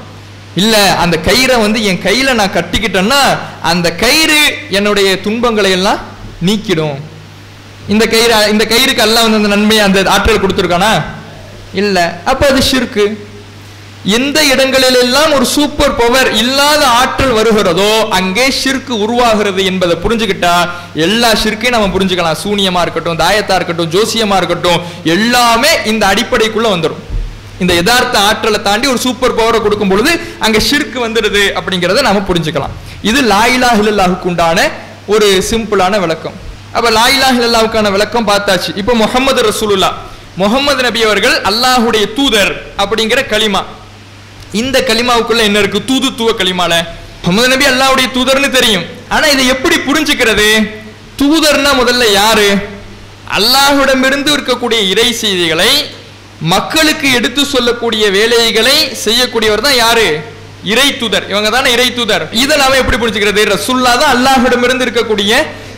[0.55, 5.99] இல்ல அந்த கயிறை வந்து என் கையில நான் கட்டிக்கிட்டேன்னா அந்த கயிறு என்னுடைய துன்பங்களை எல்லாம்
[6.47, 6.97] நீக்கிடும்.
[7.89, 11.03] இந்த கயிறு இந்த கயிறுக்கு அல்லாஹ் வந்து அந்த நன்மையை அந்த ஆற்றல் கொடுத்துருக்கானா?
[11.73, 12.21] இல்ல.
[12.25, 13.27] அப்ப அது ஷிருக்கு
[14.05, 20.53] எந்த இடங்களிலெல்லாம் ஒரு சூப்பர் பவர் இல்லாத ஆற்றல் வருகிறதோ அங்கே ஷிர்க்கு உருவாகிறது என்பதை புரிஞ்சுக்கிட்டா
[21.07, 22.39] எல்லா ஷிர்க்கையும் நம்ம புரிஞ்சுக்கலாம்.
[22.45, 24.81] சூனியமா இருக்கட்டும் தாயத்தா இருக்கட்டும் ஜோசியமா இருக்கட்டும்
[25.15, 27.03] எல்லாமே இந்த அடிப்படைக்குள்ள வந்துடும்
[27.63, 30.13] இந்த யதார்த்த ஆற்றலை தாண்டி ஒரு சூப்பர் பவரை கொடுக்கும் பொழுது
[30.47, 32.75] அங்க ஷிர்க்கு வந்துடுது அப்படிங்கிறத நாம புரிஞ்சுக்கலாம்.
[33.11, 34.59] இது லாயிலா ஹில்லாஹுக்கு உண்டான
[35.15, 36.37] ஒரு சிம்பிளான விளக்கம்.
[36.77, 38.71] அப்ப லாயிலா ஹில்லாவுக்கான விளக்கம் பார்த்தாச்சு.
[38.83, 39.91] இப்போ முகமது ரசூலுல்லா
[40.43, 43.63] முகமது நபி அவர்கள் அல்லாஹுடைய தூதர் அப்படிங்கிற களிமா.
[44.53, 45.81] இந்த களிமாவுக்குள்ள என்ன இருக்கு?
[45.91, 46.73] தூதுத்துவ களிமால.
[47.23, 48.85] முகமது நபி அல்லாவுடைய தூதர்னு தெரியும்.
[49.09, 50.49] ஆனா இதை எப்படி புரிஞ்சுக்கிறது?
[51.21, 52.49] தூதர்னா முதல்ல யாரு?
[53.39, 55.71] அல்லாஹுடமிருந்து இருக்கக்கூடிய இறை செய்திகளை
[56.41, 60.09] மக்களுக்கு எடுத்து சொல்லக்கூடிய வேலைகளை செய்யக்கூடியவர் தான் யாரு?
[60.65, 61.29] இறை தூதர்.
[61.29, 62.25] இவங்க தானே இறை தூதர்.
[62.33, 63.43] இதை நாம எப்படி புரிஞ்சுக்கிறது?
[63.55, 65.33] ரசுல்லா தான் அல்லாஹ்விடமிருந்து இருக்கக்கூடிய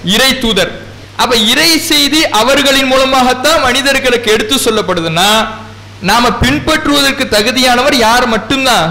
[0.05, 0.71] இறை தூதர்.
[1.17, 5.59] அப்ப இறை செய்தி அவர்களின் மூலமாகத்தான் மனிதர்களுக்கு எடுத்து சொல்லப்படுதுன்னா
[6.03, 8.87] நாம பின்பற்றுவதற்கு தகுதியானவர் யார் மட்டும்தான்?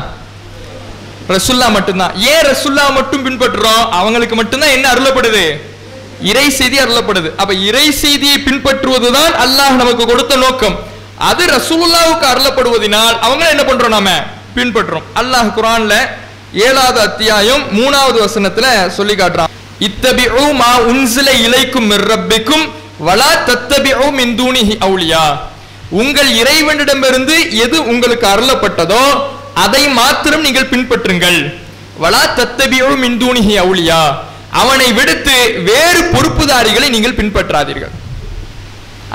[1.30, 2.14] ரசுல்லா மட்டும்தான்.
[2.16, 3.90] ஏன் ரசுல்லா மட்டும் பின்பற்றுறோம்?
[3.90, 5.60] அவங்களுக்கு மட்டும்தான் என்ன அருளப்படுது?
[6.22, 7.36] இறை செய்தி அருளப்படுது.
[7.38, 10.76] அப்ப இறை செய்தியை பின்பற்றுவதுதான் அல்லாஹ் நமக்கு கொடுத்த நோக்கம்.
[11.18, 14.10] அது ரசூல்லாவுக்கு அருளப்படுவதனால் அவங்க என்ன பண்றோம் நாம?
[14.56, 15.04] பின்பற்றுறோம்.
[15.16, 15.94] அல்லாஹ் குரான்ல
[16.54, 19.50] ஏழாவது அத்தியாயம் மூணாவது வசனத்துல சொல்லி காட்டுறான்.
[19.80, 22.66] இத்தபிஉ மா உன்சில இலைக்கும் ரப்பிக்கும்
[23.00, 25.49] வலா தத்தபி மின் தூனிஹி அவுளியா
[25.92, 29.04] உங்கள் இறைவனிடமிருந்து எது உங்களுக்கு அருளப்பட்டதோ
[29.54, 31.40] அதை மாத்திரம் நீங்கள் பின்பற்றுங்கள்.
[32.02, 33.18] வலா தத்தபியோ மின்
[33.64, 34.02] அவுளியா
[34.52, 37.92] அவனை விடுத்து வேறு பொறுப்புதாரிகளை நீங்கள் பின்பற்றாதீர்கள்.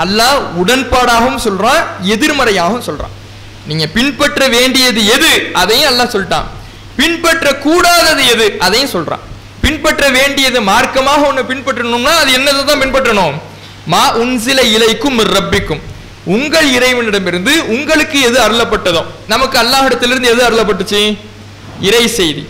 [0.03, 3.15] அல்லாஹ் உடன்பாடாகவும் சொல்றான் எதிர்மறையாகவும் சொல்றான்.
[3.65, 5.31] நீங்க பின்பற்ற வேண்டியது எது?
[5.53, 6.47] அதையும் அல்லாஹ் சொல்லிட்டான்.
[6.95, 8.57] பின்பற்ற கூடாதது எது?
[8.59, 9.23] அதையும் சொல்றான்.
[9.61, 13.35] பின்பற்ற வேண்டியது மார்க்கமாக ஒண்ணு பின்பற்றணும்னா அது என்னதை தான் பின்பற்றணும்?
[13.85, 15.81] மா உன்சில இலைக்கும் ரப்பிக்கும்.
[16.33, 19.01] உங்கள் இறைவனிடமிருந்து உங்களுக்கு எது அருளப்பட்டதோ
[19.33, 21.01] நமக்கு அல்லாஹிடத்திலிருந்து எது அருளப்பட்டுச்சு?
[21.87, 22.43] இறை செய்தி.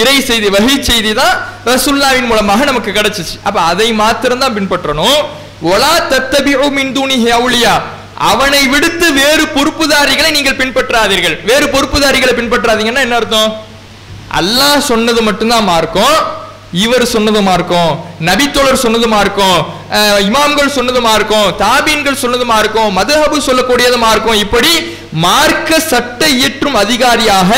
[0.00, 1.34] இறை செய்தி வகை செய்தி தான்
[1.70, 3.36] ரசுல்லாவின் மூலமாக நமக்கு கிடைச்சிச்சு.
[3.48, 5.20] அப்ப அதை மாத்திரம்தான் பின்பற்றணும்.
[5.72, 7.30] ஒலா தத்தபிஉ மின் தூனிஹி
[8.30, 11.36] அவனை விடுத்து வேறு பொறுப்புதாரிகளை நீங்கள் பின்பற்றாதீர்கள்.
[11.50, 13.50] வேறு பொறுப்புதாரிகளை பின்பற்றாதீங்கன்னா என்ன அர்த்தம்?
[14.40, 16.16] அல்லாஹ் சொன்னது மட்டும்தான் மார்க்கும்.
[16.82, 17.90] இவர் சொன்னதுமா இருக்கும்
[18.28, 19.58] நபித்தோழர் சொன்னதுமா இருக்கும்
[20.28, 24.40] இமாம்கள் சொன்னதுமா இருக்கும் தாபீன்கள் சொன்னதுமா இருக்கும் மதுஹபு சொல்லக்கூடியதுமா இருக்கும்.
[24.44, 24.72] இப்படி
[25.24, 27.50] மார்க்க சட்ட இயற்றும் அதிகாரியாக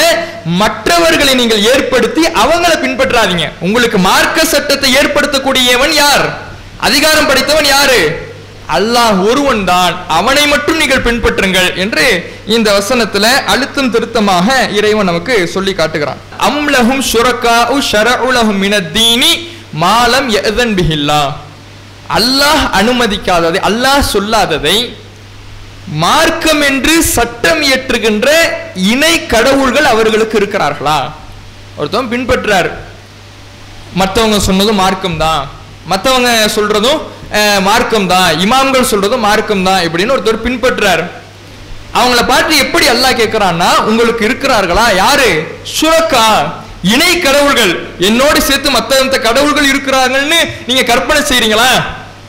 [0.62, 3.46] மற்றவர்களை நீங்கள் ஏற்படுத்தி அவங்கள பின்பற்றாதீங்க.
[3.66, 6.26] உங்களுக்கு மார்க்க சட்டத்தை ஏற்படுத்தக்கூடியவன் யார்?
[6.88, 8.00] அதிகாரம் படைத்தவன் யாரு?
[8.74, 12.06] அல்லாஹ் ஒருவன் தான் அவனை மட்டும் நீங்கள் பின்பற்றுங்கள் என்று
[12.56, 14.46] இந்த வசனத்துல அழுத்தம் திருத்தமாக
[14.78, 16.20] இறைவன் நமக்கு சொல்லி காட்டுகிறான்.
[16.48, 19.32] அம்லஹும் ஷுரகாஉ ஷரஉலஹும் மினத்தீனி
[19.82, 21.22] மாலம் எதன் பிஹில்லா.
[22.18, 24.76] அல்லாஹ் அனுமதிக்காததை அல்லாஹ் சொல்லாததை
[26.04, 28.28] மார்க்கம் என்று சட்டம் இயற்றுகின்ற
[28.92, 30.98] இணை கடவுள்கள் அவர்களுக்கு இருக்கிறார்களா?
[31.78, 32.70] ஒருத்தவன் பின்பற்றார்.
[34.00, 35.42] மற்றவங்க சொன்னதும் மார்க்கம் தான்
[35.90, 36.98] மற்றவங்க சொல்றதும்
[37.68, 38.30] மார்க்கம் தான்.
[38.44, 41.04] இமாம்கள் சொல்றதும் மார்க்கம் தான் இப்படின்னு ஒருத்தர் பின்பற்றார்
[41.98, 44.86] அவங்கள பார்த்து எப்படி அல்லாஹ் கேட்கிறான்னா உங்களுக்கு இருக்கிறார்களா?
[45.02, 45.28] யாரு?
[45.76, 46.26] சுரக்கா.
[46.94, 47.72] இணை கடவுள்கள்.
[48.08, 51.70] என்னோடு சேர்த்து மத்த கடவுள்கள் இருக்கிறாங்கன்னு நீங்க கற்பனை செய்றீங்களா?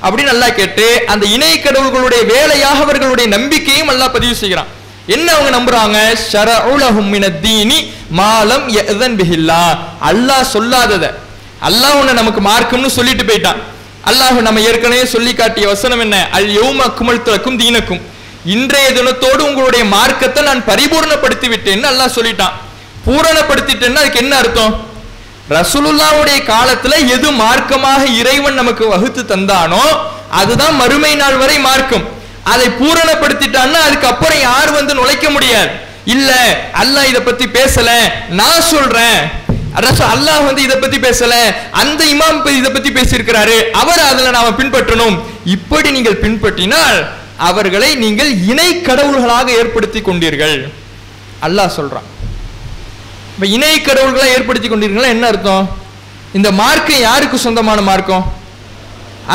[0.06, 4.70] அப்படின்னு அல்லாஹ் கேட்டு அந்த இணை கடவுள்களுடைய வேலையாக அவர்களுடைய நம்பிக்கையும் அல்லாஹ் பதிவு செய்கிறான்.
[5.16, 5.98] என்ன அவங்க நம்புறாங்க?
[6.32, 7.12] ஷரஉலஹும்
[7.46, 7.78] தீனி
[8.20, 9.64] மாலம் எதன் பிஹில்லா.
[10.10, 11.06] அல்லாஹ் சொல்லாதத.
[11.68, 13.60] அல்லாஹ் உன்னை நமக்கு மார்க்கம்னு சொல்லிட்டு போயிட்டான்.
[14.10, 16.18] அல்லாஹ் நம்ம ஏற்கனவே சொல்லி காட்டிய வசனம் என்ன?
[16.38, 18.02] அல் யௌம அக்மல்துலக்கும் தீனக்கும்.
[18.56, 22.54] இன்றைய தினத்தோடு உங்களுடைய மார்க்கத்தை நான் பரிபூர்ணப்படுத்தி விட்டேன்னு அல்லாஹ் சொல்லிட்டான்.
[23.06, 24.74] பூரணப்படுத்திட்டேன்னா அதுக்கு என்ன அர்த்தம்?
[25.56, 29.84] ரசூலுல்லாவுடைய காலத்துல எது மார்க்கமாக இறைவன் நமக்கு வகுத்து தந்தானோ
[30.40, 32.06] அதுதான் மறுமை நாள் வரை மார்க்கம்.
[32.54, 35.72] அதை பூரணப்படுத்திட்டான்னா அதுக்கப்புறம் யார் வந்து நுழைக்க முடியாது?
[36.16, 36.32] இல்ல
[36.82, 37.90] அல்லாஹ் இத பத்தி பேசல
[38.40, 39.20] நான் சொல்றேன்.
[40.14, 41.34] அல்லாஹ் வந்து இதை பத்தி பேசல.
[41.82, 43.58] அந்த இமாம் இதை பத்தி பேசியிருக்கிறாரு.
[43.82, 45.18] அவர் அதுல நாம பின்பற்றணும்.
[45.46, 47.00] இப்படி நீங்கள் பின்பற்றினால்
[47.38, 50.56] அவர்களை நீங்கள் இணை கடவுள்களாக ஏற்படுத்தி கொண்டீர்கள்.
[51.48, 52.08] அல்லாஹ் சொல்றான்.
[53.34, 55.70] இப்ப இணை கடவுள்களை ஏற்படுத்தி கொண்டீர்களா என்ன அர்த்தம்?
[56.34, 58.34] இந்த மார்க்கம் யாருக்கு சொந்தமான மார்க்கம்?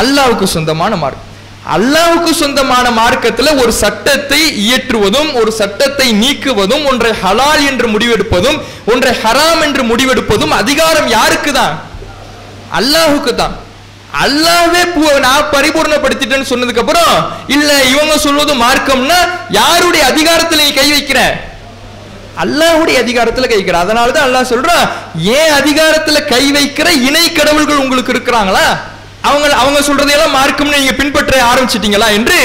[0.01, 1.31] அல்லாவுக்கு சொந்தமான மார்க்கம்.
[1.71, 8.57] அல்லாவுக்கு சொந்தமான மார்க்கத்தில் ஒரு சட்டத்தை இயற்றுவதும் ஒரு சட்டத்தை நீக்குவதும் ஒன்றை ஹலால் என்று முடிவெடுப்பதும்
[8.93, 11.75] ஒன்றை ஹராம் என்று முடிவெடுப்பதும் அதிகாரம் யாருக்கு தான்
[12.71, 13.55] அல்லாஹுக்கு தான்
[14.21, 17.13] அல்லாஹ்வே பூ- நான் பரிபூர்ணப்படுத்திட்டேன்னு சொன்னதுக்கு அப்புறம்
[17.47, 19.19] இல்ல இவங்க சொல்வது மார்க்கம்னா
[19.51, 21.19] யாருடைய அதிகாரத்தில் நீ கை வைக்கிற?
[22.37, 23.77] அல்லாஹ்வுடைய அதிகாரத்தில் கை வைக்கிற.
[23.77, 24.85] அதனாலதான் அல்லாஹ் சொல்றான்
[25.33, 28.65] ஏன் அதிகாரத்தில் கை வைக்கிற இணை கடவுள்கள் உங்களுக்கு இருக்கிறாங்களா?
[29.27, 32.37] அவங்க அவங்க சொல்றதையெல்லாம் மார்க்கம்னு நீங்க பின்பற்ற ஆரம்பிச்சிட்டீங்களா என்று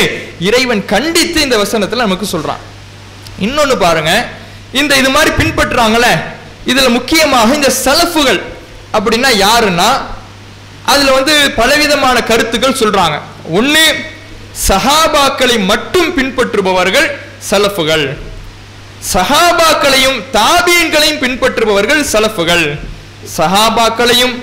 [0.48, 2.62] இறைவன் கண்டித்து இந்த வசனத்துல நமக்கு சொல்றான்.
[3.46, 4.12] இன்னொன்னு பாருங்க.
[4.80, 6.12] இந்த இது மாதிரி பின்பற்றுறாங்களே
[6.66, 8.40] இதுல முக்கியமாக இந்த சலஃபுகள்
[8.96, 9.88] அப்படின்னா யாருன்னா
[10.92, 13.16] அதுல வந்து பலவிதமான கருத்துக்கள் சொல்றாங்க.
[13.58, 13.84] ஒன்று
[14.68, 17.08] சஹாபாக்களை மட்டும் பின்பற்றுபவர்கள்
[17.50, 18.06] சலஃபுகள்.
[19.12, 22.66] சஹாபாக்களையும் தாபியன்களையும் பின்பற்றுபவர்கள் சலஃபுகள்.
[23.36, 24.34] சஹாபாக்களையும்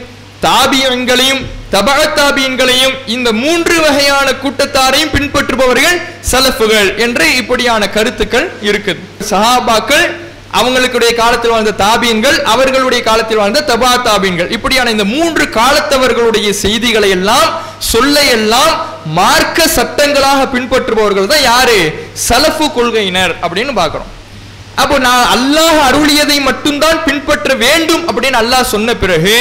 [0.45, 1.41] தாபியங்களையும்
[1.73, 1.93] தபா
[3.15, 5.97] இந்த மூன்று வகையான கூட்டத்தாரையும் பின்பற்றுபவர்கள்
[6.31, 9.01] சலஃபுகள் என்று இப்படியான கருத்துக்கள் இருக்குது.
[9.31, 10.05] சஹாபாக்கள்
[10.59, 14.51] அவங்களுடைய காலத்தில் வாழ்ந்த தாபீன்கள் அவர்களுடைய காலத்தில் வாழ்ந்த தபா தாபீன்கள்.
[14.55, 17.47] இப்படியான இந்த மூன்று காலத்தவர்களுடைய செய்திகளை எல்லாம்
[17.93, 18.73] சொல்ல எல்லாம்
[19.19, 21.79] மார்க்க சட்டங்களாக பின்பற்றுபவர்கள் தான் யாரு?
[22.27, 24.11] சலஃபு கொள்கையினர் அப்படின்னு பார்க்கிறோம்.
[24.81, 29.35] அப்போ நான் அல்லாஹ் அருளியதை மட்டும்தான் பின்பற்ற வேண்டும் அப்படின்னு அல்லாஹ் சொன்ன பிறகு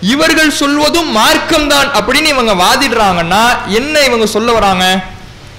[0.00, 1.88] இவர்கள் சொல்வதும் மார்க்கம்தான்.
[2.00, 5.02] அப்படின்னு இவங்க வாதிடுறாங்கன்னா என்ன இவங்க சொல்ல வராங்க?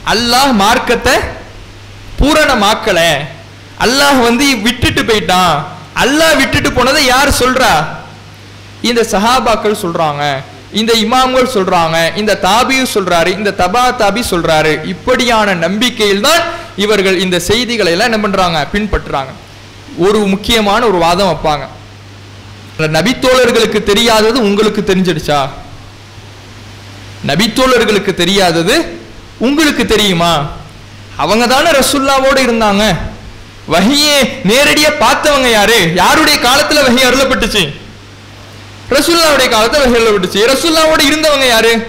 [0.05, 1.13] அல்லாஹ் மார்க்கத்தை
[2.19, 3.17] பூரணமாக்கல.
[3.79, 5.63] அல்லாஹ் வந்து விட்டுட்டு போயிட்டான்.
[5.95, 7.85] அல்லாஹ் விட்டுட்டு போனதை யார் சொல்றா?
[8.81, 10.43] இந்த சஹாபாக்கள் சொல்றாங்க.
[10.71, 12.17] இந்த இமாம்கள் சொல்றாங்க.
[12.17, 13.27] இந்த தாபியு சொல்றாரு.
[13.27, 14.85] இந்த தபா தாபி சொல்றாரு.
[14.85, 16.41] இப்படியான நம்பிக்கையில் தான்
[16.75, 18.67] இவர்கள் இந்த செய்திகளை எல்லாம் என்ன பண்றாங்க?
[18.73, 19.27] பின்பற்றுறாங்க.
[19.97, 21.67] ஒரு முக்கியமான ஒரு வாதம் வைப்பாங்க.
[22.87, 25.49] நபித்தோழர்களுக்கு தெரியாதது உங்களுக்கு தெரிஞ்சிடுச்சா?
[27.27, 28.99] நபித்தோழர்களுக்கு தெரியாதது
[29.37, 30.47] உங்களுக்கு தெரியுமா?
[31.17, 32.97] அவங்க தானே ரசுல்லாவோடு இருந்தாங்க.
[33.67, 35.91] வகையே நேரடியா பார்த்தவங்க யாரு?
[35.95, 37.73] யாருடைய காலத்துல வகை அருளப்பட்டுச்சு?
[38.89, 40.47] ரசுல்லாவுடைய காலத்துல வகை அருளப்பட்டுச்சு.
[40.47, 41.87] ரசுல்லாவோட இருந்தவங்க யாரு?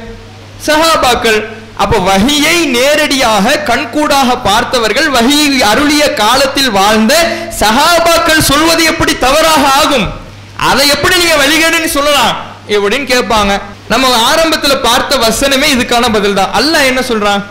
[0.67, 1.49] சஹாபாக்கள்.
[1.77, 7.15] அப்ப வகையை நேரடியாக கண்கூடாக பார்த்தவர்கள் வகி அருளிய காலத்தில் வாழ்ந்த
[7.61, 10.20] சஹாபாக்கள் சொல்வது எப்படி தவறாக ஆகும்?
[10.69, 12.33] அதை எப்படி நீங்க வழிகேடுன்னு சொல்லலாம்?
[12.77, 13.53] எப்படின்னு கேட்பாங்க.
[13.93, 17.43] நம்ம ஆரம்பத்துல பார்த்த வசனமே இதுக்கான பதில் தான் அல்லாஹ் என்ன சொல்றான்?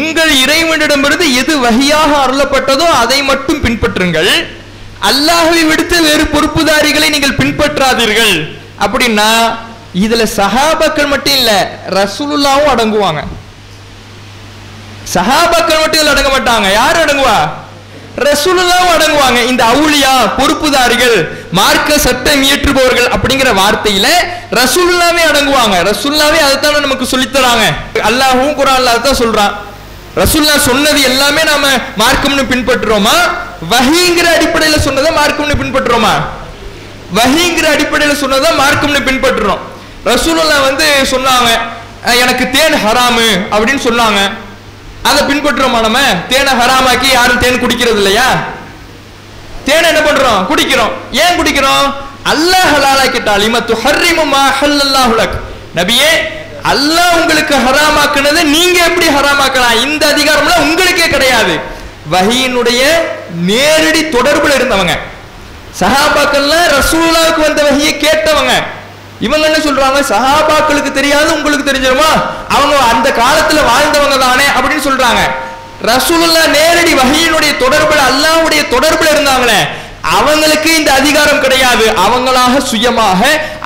[0.00, 4.30] உங்கள் இறைவனிடமிருந்து எது வகையாக அருளப்பட்டதோ அதை மட்டும் பின்பற்றுங்கள்.
[5.10, 8.34] அல்லாஹை விடுத்து வேறு பொறுப்புதாரிகளை நீங்கள் பின்பற்றாதீர்கள்.
[8.84, 9.30] அப்படின்னா
[10.04, 11.50] இதுல சஹாபாக்கள் மட்டும் இல்ல
[11.98, 13.22] ரசூலுல்லாவும் அடங்குவாங்க.
[15.14, 16.68] சஹாபாக்கள் மட்டும் இதுல அடங்க மாட்டாங்க.
[16.80, 17.38] யார் அடங்குவா?
[18.16, 19.48] ரசூலுல்லாவும் அடங்குவாங்க.
[19.48, 21.16] இந்த அவுளியா பொறுப்புதாரிகள்
[21.52, 24.06] மார்க்க சட்டம் இயற்றுபவர்கள் அப்படிங்கிற வார்த்தையில
[24.60, 25.76] ரசூலுல்லாவே அடங்குவாங்க.
[25.90, 27.64] ரசூல்லாவே அதைத்தான் நமக்கு சொல்லித்தராங்க.
[28.08, 29.52] அல்லாஹும் குரான்ல அதான் சொல்றான்.
[30.16, 33.16] ரசூல்லா சொன்னது எல்லாமே நாம மார்க்கம்னு பின்பற்றுறோமா?
[33.70, 36.14] வஹீங்கிற அடிப்படையில சொன்னதை மார்க்கம்னு பின்பற்றுறோமா?
[37.18, 39.60] வஹீங்கிற அடிப்படையில சொன்னதை மார்க்கம்னு பின்பற்றுறோம்.
[40.04, 41.50] ரசூலுல்லா வந்து சொன்னாங்க
[42.04, 44.20] எனக்கு தேன் ஹராமு அப்படின்னு சொன்னாங்க.
[45.08, 45.98] அதை பின்பற்றுறோமா நம்ம?
[46.28, 48.28] தேனை ஹராமாக்கி யாரும் தேன் குடிக்கிறது இல்லையா?
[49.64, 50.46] தேனை என்ன பண்றோம்?
[50.50, 50.92] குடிக்கிறோம்.
[51.12, 51.86] ஏன் குடிக்கிறோம்?
[52.32, 55.28] அல்லாஹ் ஹலாலாக்கிட்டால் இமத்து ஹர்ரிமு மா ஹல்லல்லாஹு
[55.74, 56.10] நபியே
[56.72, 59.80] அல்லாஹ் உங்களுக்கு ஹராமாக்குனது நீங்க எப்படி ஹராமாக்கலாம்?
[59.84, 61.60] இந்த அதிகாரம்லாம் உங்களுக்கே கிடையாது.
[62.10, 62.82] வகையினுடைய
[63.50, 64.94] நேரடி தொடர்புல இருந்தவங்க.
[65.80, 68.52] சஹாபாக்கள்லாம் ரசூலாவுக்கு வந்த வகையை கேட்டவங்க.
[69.26, 69.98] இவங்க என்ன சொல்றாங்க?
[70.12, 72.10] சஹாபாக்களுக்கு தெரியாது உங்களுக்கு தெரிஞ்சிருமா?
[72.56, 75.20] அவங்க அந்த காலத்துல வாழ்ந்தவங்க தானே அப்படின்னு சொல்றாங்க.
[75.90, 79.60] ரசூலுல்லா நேரடி வகையினுடைய தொடர்பில் அல்லாவுடைய தொடர்புல இருந்தாங்களே
[80.16, 81.84] அவங்களுக்கு இந்த அதிகாரம் கிடையாது.
[82.04, 83.20] அவங்களாக சுயமாக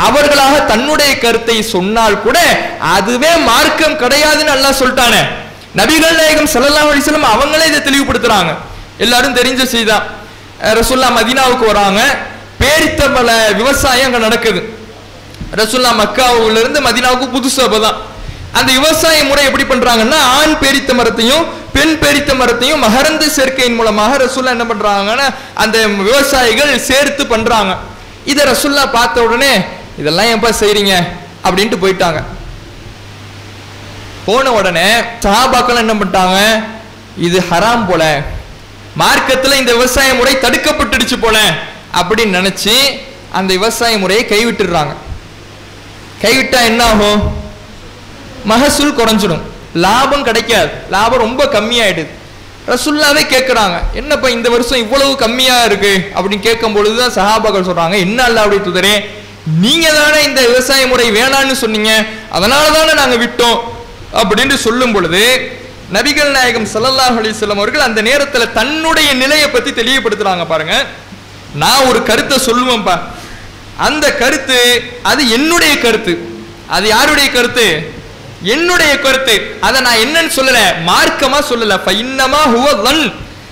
[0.07, 2.39] அவர்களாக தன்னுடைய கருத்தை சொன்னால் கூட
[2.97, 5.21] அதுவே மார்க்கம் கிடையாதுன்னு அல்லாஹ் சொல்லிட்டானே.
[5.81, 8.53] நபிகள் நாயகம் ஸல்லல்லாஹு அலிஸ்லம் அவங்களே இதை தெளிவுபடுத்துறாங்க.
[9.05, 10.05] எல்லாரும் தெரிஞ்ச செய்தான்
[10.79, 12.01] ரசூல்லா மதீனாவுக்கு வராங்க.
[12.61, 14.61] பேரித்தம்பல விவசாயம் அங்க நடக்குது.
[15.55, 17.99] ரசுல்லா மக்காவுல இருந்து மதினாவுக்கு புதுசு அப்பதான்
[18.53, 24.55] அந்த விவசாய முறை எப்படி பண்றாங்கன்னா ஆண் பேரித்த மரத்தையும் பெண் பேரித்த மரத்தையும் மகரந்து சேர்க்கையின் மூலமாக ரசுல்லா
[24.57, 27.77] என்ன பண்றாங்கன்னா அந்த விவசாயிகள் சேர்த்து பண்றாங்க.
[28.25, 29.65] இதை ரசுல்லா பார்த்த உடனே
[29.99, 31.07] இதெல்லாம் ஏன்பா செய்றீங்க?
[31.45, 32.23] அப்படின்ட்டு போயிட்டாங்க.
[34.25, 36.65] போன உடனே சஹாபாக்கள் என்ன பண்ணிட்டாங்க
[37.17, 38.23] இது ஹராம் போல.
[38.99, 41.39] மார்க்கத்துல இந்த விவசாய முறை தடுக்கப்பட்டுடுச்சு போல.
[41.95, 43.01] அப்படின்னு நினைச்சு
[43.33, 44.95] அந்த விவசாய முறையை கைவிட்டுடுறாங்க.
[46.23, 47.45] கைவிட்டா என்ன ஆகும்
[48.45, 49.41] மகசூல் குறைஞ்சிடும்.
[49.75, 50.69] லாபம் கிடைக்காது.
[50.91, 52.09] லாபம் ரொம்ப கம்மியாயிடுது.
[52.69, 56.11] ரசுல்லாவே கேட்குறாங்க என்னப்பா இந்த வருஷம் இவ்வளவு கம்மியா இருக்கு?
[56.15, 59.05] அப்படின்னு கேட்கும் பொழுதுதான் சஹாபாக்கள் சொல்றாங்க என்ன அல்ல அப்படி துதரே?
[59.61, 62.05] நீங்க தானே இந்த விவசாய முறை வேணான்னு சொன்னீங்க.
[62.31, 63.59] அதனால தானே நாங்க விட்டோம்.
[64.13, 65.51] அப்படின்னு சொல்லும் பொழுது
[65.93, 70.87] நபிகள் நாயகம் சல்லல்லாஹ் அலைஹி அவர்கள் அந்த நேரத்துல தன்னுடைய நிலையை பத்தி தெளிவுபடுத்துறாங்க பாருங்க.
[71.55, 73.01] நான் ஒரு கருத்தை சொல்லுவேன்ப்பா
[73.79, 76.19] அந்த கருத்து அது என்னுடைய கருத்து.
[76.69, 77.95] அது யாருடைய கருத்து?
[78.43, 79.57] என்னுடைய கருத்து.
[79.61, 81.81] அதை நான் என்னன்னு சொல்லல மார்க்கமா சொல்லல.
[81.87, 82.97] ஃபைன்னமா ஹுவ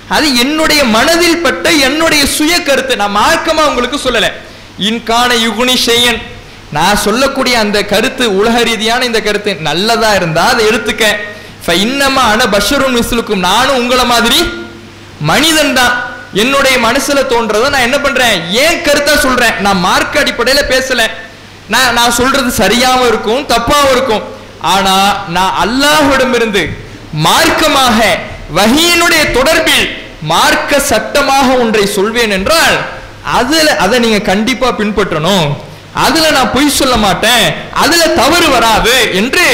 [0.08, 2.96] அது என்னுடைய மனதில் பட்ட என்னுடைய சுய கருத்து.
[2.96, 4.32] நான் மார்க்கமா உங்களுக்கு சொல்லல.
[4.78, 6.22] இன்கான யுகுனி செய்யன்
[6.72, 11.16] நான் சொல்லக்கூடிய அந்த கருத்து உலக ரீதியான இந்த கருத்து நல்லதா இருந்தா அதை எடுத்துக்க.
[11.66, 13.36] ஃப இன்னமா அன பஷருன் மிஸ்லுக்கும்.
[13.36, 14.44] நானும் உங்களை மாதிரி
[15.20, 16.13] மனிதன் தான்.
[16.42, 18.36] என்னுடைய மனசுல தோன்றதை நான் என்ன பண்றேன்?
[18.64, 19.56] ஏன் கருத்தா சொல்றேன்?
[19.64, 21.02] நான் மார்க் அடிப்படையில பேசல.
[21.74, 24.24] நான் நான் சொல்றது சரியாவும் இருக்கும் தப்பாவும் இருக்கும்.
[24.74, 24.96] ஆனா
[25.36, 26.62] நான் அல்லாஹ்விடமிருந்து
[27.26, 27.98] மார்க்கமாக
[28.58, 29.86] வகையினுடைய தொடர்பில்
[30.32, 32.76] மார்க்க சட்டமாக ஒன்றை சொல்வேன் என்றால்
[33.38, 35.46] அதுல அதை நீங்க கண்டிப்பா பின்பற்றணும்.
[35.94, 37.44] அதுல நான் பொய் சொல்ல மாட்டேன்.
[37.82, 39.44] அதுல தவறு வராது என்று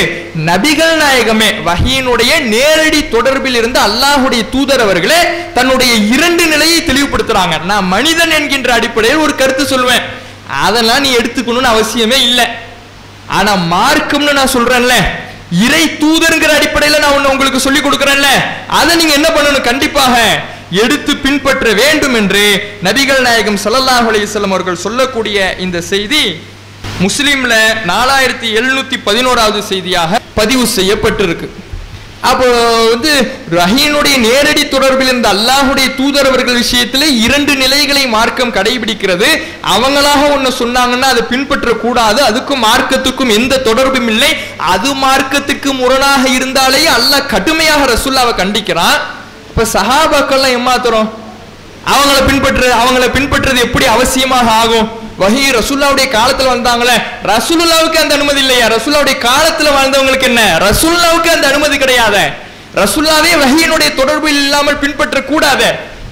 [0.49, 5.21] நபிகள் நாயகமே வகையினுடைய நேரடி தொடர்பில் இருந்த அல்லாஹுடைய தூதர் அவர்களே
[5.55, 7.65] தன்னுடைய இரண்டு நிலையை தெளிவுபடுத்துறாங்க.
[7.71, 10.05] நான் மனிதன் என்கின்ற அடிப்படையில் ஒரு கருத்து சொல்வேன்.
[10.67, 12.47] அதெல்லாம் நீ எடுத்துக்கணும்னு அவசியமே இல்லை.
[13.39, 14.95] ஆனா மார்க்கம்னு நான் சொல்றேன்ல
[15.67, 18.29] இறை தூதருங்கிற அடிப்படையில நான் ஒண்ணு உங்களுக்கு சொல்லி கொடுக்கறேன்ல
[18.79, 19.69] அதை நீங்க என்ன பண்ணணும்?
[19.71, 20.17] கண்டிப்பாக
[20.83, 22.45] எடுத்து பின்பற்ற வேண்டும் என்று
[22.87, 26.23] நபிகள் நாயகம் சல்லல்லாஹ் அலிசல்லம் அவர்கள் சொல்லக்கூடிய இந்த செய்தி
[27.05, 27.55] முஸ்லீம்ல
[27.91, 31.49] நாலாயிரத்தி எழுநூத்தி பதினோராவது செய்தியாக பதிவு செய்யப்பட்டிருக்கு.
[32.31, 32.47] அப்போ
[32.93, 33.13] வந்து
[33.59, 39.29] ரஹீனுடைய நேரடி தொடர்பில் இருந்த அல்லாஹுடைய தூதர் அவர்கள் விஷயத்துல இரண்டு நிலைகளை மார்க்கம் கடைபிடிக்கிறது.
[39.75, 44.31] அவங்களாக ஒன்று சொன்னாங்கன்னா அதை பின்பற்ற கூடாது அதுக்கும் மார்க்கத்துக்கும் எந்த தொடர்பும் இல்லை.
[44.75, 49.01] அது மார்க்கத்துக்கு முரணாக இருந்தாலே அல்லாஹ் கடுமையாக ரசுல்லாவை கண்டிக்கிறான்.
[49.51, 51.09] இப்ப சஹாபாக்கள்லாம் எம்மாத்துறோம்
[51.87, 54.89] அவங்கள பின்பற்று அவங்கள பின்பற்றுறது எப்படி அவசியமாக ஆகும்?
[55.19, 58.67] வகி ரசுல்லாவுடைய காலத்துல வந்தாங்களே ரசூலுல்லாவுக்கு அந்த அனுமதி இல்லையா?
[58.67, 60.43] ரசூல்லாவுடைய காலத்துல வாழ்ந்தவங்களுக்கு என்ன?
[60.59, 62.23] ரசூல்லாவுக்கு அந்த அனுமதி கிடையாது.
[62.75, 65.69] ரசுல்லாவே வகையினுடைய தொடர்பு இல்லாமல் பின்பற்ற கூடாது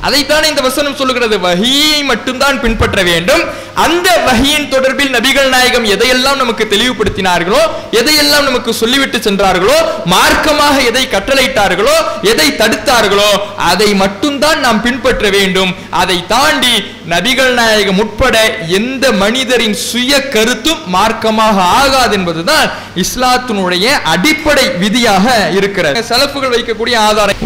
[0.07, 1.37] அதைத்தான் இந்த வசனம் சொல்லுகிறது.
[1.41, 3.43] வகையை மட்டும்தான் பின்பற்ற வேண்டும்.
[3.87, 7.61] அந்த வகையின் தொடர்பில் நபிகள் நாயகம் எதையெல்லாம் நமக்கு தெளிவுபடுத்தினார்களோ
[8.01, 9.77] எதையெல்லாம் நமக்கு சொல்லிவிட்டு சென்றார்களோ
[10.15, 15.75] மார்க்கமாக எதை கட்டளையிட்டார்களோ எதை தடுத்தார்களோ அதை மட்டும்தான் நாம் பின்பற்ற வேண்டும்.
[15.91, 16.75] அதை தாண்டி
[17.09, 18.37] நபிகள் நாயகம் உட்பட
[18.81, 22.67] எந்த மனிதரின் சுய கருத்தும் மார்க்கமாக ஆகாது என்பதுதான்
[23.05, 25.27] இஸ்லாத்தினுடைய அடிப்படை விதியாக
[25.59, 26.05] இருக்கிறது.
[26.11, 27.37] சலப்புகள் வைக்கக்கூடிய ஆதாரம்.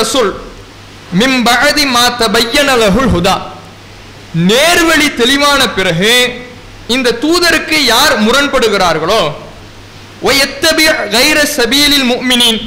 [0.00, 0.30] ரசூல்
[1.12, 3.36] மிம்பகதி மாத்த மா ஹுதா.
[4.48, 6.14] நேர்வழி தெளிவான பிறகு
[6.88, 9.22] இந்த தூதருக்கு யார் முரண்படுகிறார்களோ
[11.10, 12.60] கைர சபீலில் மூமினின்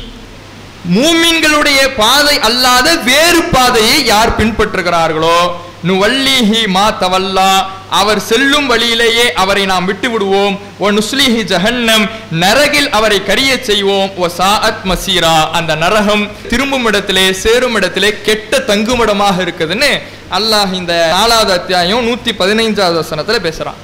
[0.96, 5.38] மூமின்களுடைய பாதை அல்லாத வேறு பாதையை யார் பின்பற்றுகிறார்களோ
[5.84, 7.52] நுவல்லிஹி மா தவல்லா
[8.00, 12.06] அவர் செல்லும் வழியிலேயே அவரை நாம் விட்டு விடுவோம் ஒ நுஸ்லிஹி ஜஹன்னம்
[12.44, 14.10] நரகில் அவரை கரிய செய்வோம்.
[14.16, 19.92] ஓ சாஅத் மசீரா அந்த நரகம் திரும்பும் இடத்திலே சேரும் இடத்திலே கெட்ட தங்குமிடமாக இருக்குதுன்னு
[20.40, 23.80] அல்லாஹ் இந்த நாலாவது அத்தியாயம் நூத்தி பதினைஞ்சாவது வசனத்துல பேசுறான்.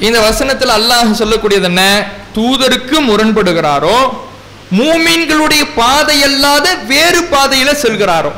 [0.00, 2.06] இந்த வசனத்தில் அல்லாஹ் சொல்லக்கூடியது என்ன?
[2.34, 3.98] தூதருக்கு முரண்படுகிறாரோ
[4.78, 8.32] மூமீன்களுடைய பாதை அல்லாத வேறு பாதையில செல்கிறாரோ.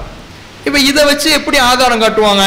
[0.65, 2.45] இப்ப இதை வச்சு எப்படி ஆதாரம் காட்டுவாங்க?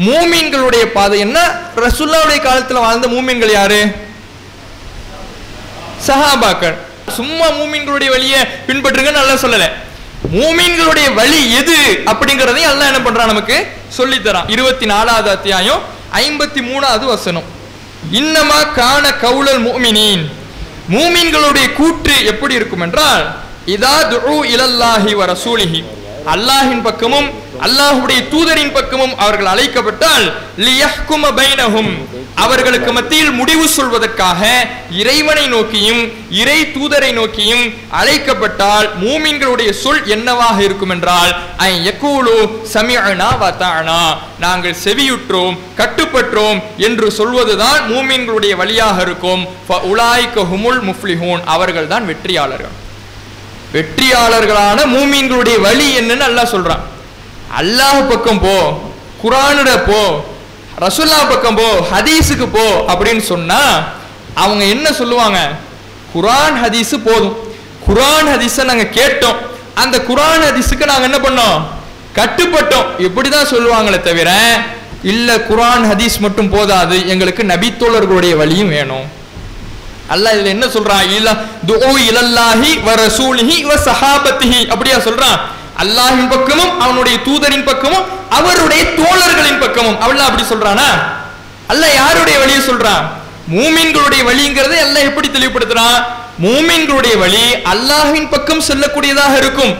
[0.00, 1.38] மூமீன்களுடைய பாதை என்ன?
[1.76, 3.92] ரசுல்லாவுடைய காலத்துல வாழ்ந்த மூமீன்கள் யாரு?
[6.06, 6.74] சஹாபாக்கள்.
[7.16, 9.70] சும்மா மூமீன்களுடைய வழியை பின்பற்றுங்க நல்லா சொல்லல.
[10.32, 13.66] மூமீன்களுடைய வழி எது அப்படிங்கறதையும் அல்லாஹ் என்ன பண்றான் நமக்கு?
[13.88, 15.82] சொல்லித் தரான் இருபத்தி நாலாவது அத்தியாயம்
[16.12, 17.44] ஐம்பத்தி மூணாவது வசனம்.
[18.12, 20.30] இன்னமா காண கவுலல் மூமினின்.
[20.90, 23.34] மூமீன்களுடைய கூற்று எப்படி இருக்கும் என்றால்
[23.66, 25.84] இதா துரு இலல்லாஹி வ ரசூலிஹி.
[26.26, 27.30] அல்லாஹின் பக்கமும்
[27.66, 30.26] அல்லாஹுடைய தூதரின் பக்கமும் அவர்கள் அழைக்கப்பட்டால்
[32.44, 34.42] அவர்களுக்கு மத்தியில் முடிவு சொல்வதற்காக
[35.00, 36.02] இறைவனை நோக்கியும்
[36.40, 37.64] இறை தூதரை நோக்கியும்
[38.00, 41.32] அழைக்கப்பட்டால் மூமின்களுடைய சொல் என்னவாக இருக்கும் என்றால்
[44.44, 49.42] நாங்கள் செவியுற்றோம் கட்டுப்பற்றோம் என்று சொல்வதுதான் மூமின்களுடைய வழியாக இருக்கும்.
[49.68, 51.42] ஃப உலாய்க ஹுமுல் முஃப்லிஹூன்.
[51.44, 52.76] அவர்கள்தான் வெற்றியாளர்கள்.
[53.74, 56.84] வெற்றியாளர்களான மூமீன்களுடைய வழி என்னன்னு அல்லாஹ் சொல்றான்.
[57.56, 58.80] அல்லாஹ் பக்கம் போ
[59.22, 60.02] குரானுட போ
[60.84, 63.88] ரசுல்லா பக்கம் போ ஹதீஸுக்கு போ அப்படின்னு சொன்னா
[64.34, 65.38] அவங்க என்ன சொல்லுவாங்க?
[66.14, 67.36] குரான் ஹதீஸ் போதும்.
[67.88, 69.36] குரான் ஹதீஸை நாங்க கேட்டோம்.
[69.74, 71.64] அந்த குரான் ஹதீஸுக்கு நாங்க என்ன பண்ணோம்?
[72.14, 72.86] கட்டுப்பட்டோம்.
[72.98, 74.30] இப்படிதான் சொல்லுவாங்களே தவிர
[75.02, 77.08] இல்ல குரான் ஹதீஸ் மட்டும் போதாது.
[77.08, 79.06] எங்களுக்கு நபித்தோழர்களுடைய வழியும் வேணும்.
[80.10, 81.10] அல்லாஹ் இதுல என்ன சொல்றான்?
[81.10, 84.68] இல்ல துஓ இலல்லாஹி வ ரசூலிஹி வ சஹாபத்திஹி.
[84.68, 85.38] அப்படியா சொல்றான்?
[85.82, 90.00] அல்லாஹின் பக்கமும் அவனுடைய தூதரின் பக்கமும் அவருடைய தோழர்களின் பக்கமும்.
[90.00, 90.88] அவள் அப்படி சொல்றானா?
[91.66, 93.04] அல்ல யாருடைய வழியை சொல்றான்?
[93.50, 95.98] மூமின்களுடைய வழிங்கிறது எல்லாம் எப்படி தெளிவுபடுத்துறான்?
[96.42, 99.72] மூமின்களுடைய வழி அல்லாஹின் பக்கம் செல்லக்கூடியதாக இருக்கும்.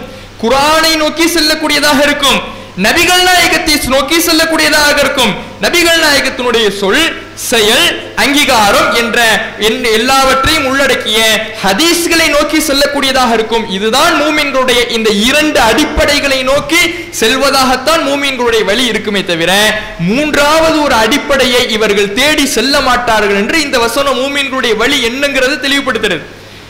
[0.42, 2.38] குரானை நோக்கி செல்லக்கூடியதாக இருக்கும்.
[2.82, 5.32] நபிகள் நாயகத்தை நோக்கி செல்லக்கூடியதாக இருக்கும்.
[5.62, 7.84] நபிகள் நாயகத்தினுடைய சொல் செயல்
[8.16, 9.18] அங்கீகாரம் என்ற
[9.58, 11.18] என்- எல்லாவற்றையும் உள்ளடக்கிய
[11.62, 13.70] ஹதீஸ்களை நோக்கி செல்லக்கூடியதாக இருக்கும்.
[13.70, 16.80] இதுதான் மூமின்களுடைய இந்த இரண்டு அடிப்படைகளை நோக்கி
[17.20, 19.52] செல்வதாகத்தான் மூமின்களுடைய வழி இருக்குமே தவிர
[19.98, 26.24] மூன்றாவது ஒரு அடிப்படையை இவர்கள் தேடி செல்ல மாட்டார்கள் என்று இந்த வசனம் மூமின்களுடைய வழி என்னங்கிறது தெளிவுபடுத்துறது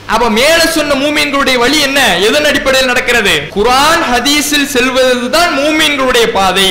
[0.09, 2.01] அப்ப மேல சொன்ன மூமீன்களுடைய வழி என்ன?
[2.29, 3.33] எதன் அடிப்படையில் நடக்கிறது?
[3.57, 6.69] குரான் ஹதீஸில் செல்வதுதான் மூமீன்களுடைய பாதை.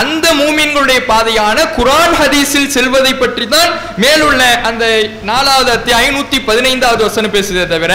[0.00, 4.84] அந்த மூமீன்களுடைய பாதையான குரான் ஹதீஸில் செல்வதை பற்றி தான் மேலுள்ள அந்த
[5.22, 7.92] நாலாவது அத்தியாயம் ஐநூத்தி பதினைந்தாவது வசனம் பேசுதே தவிர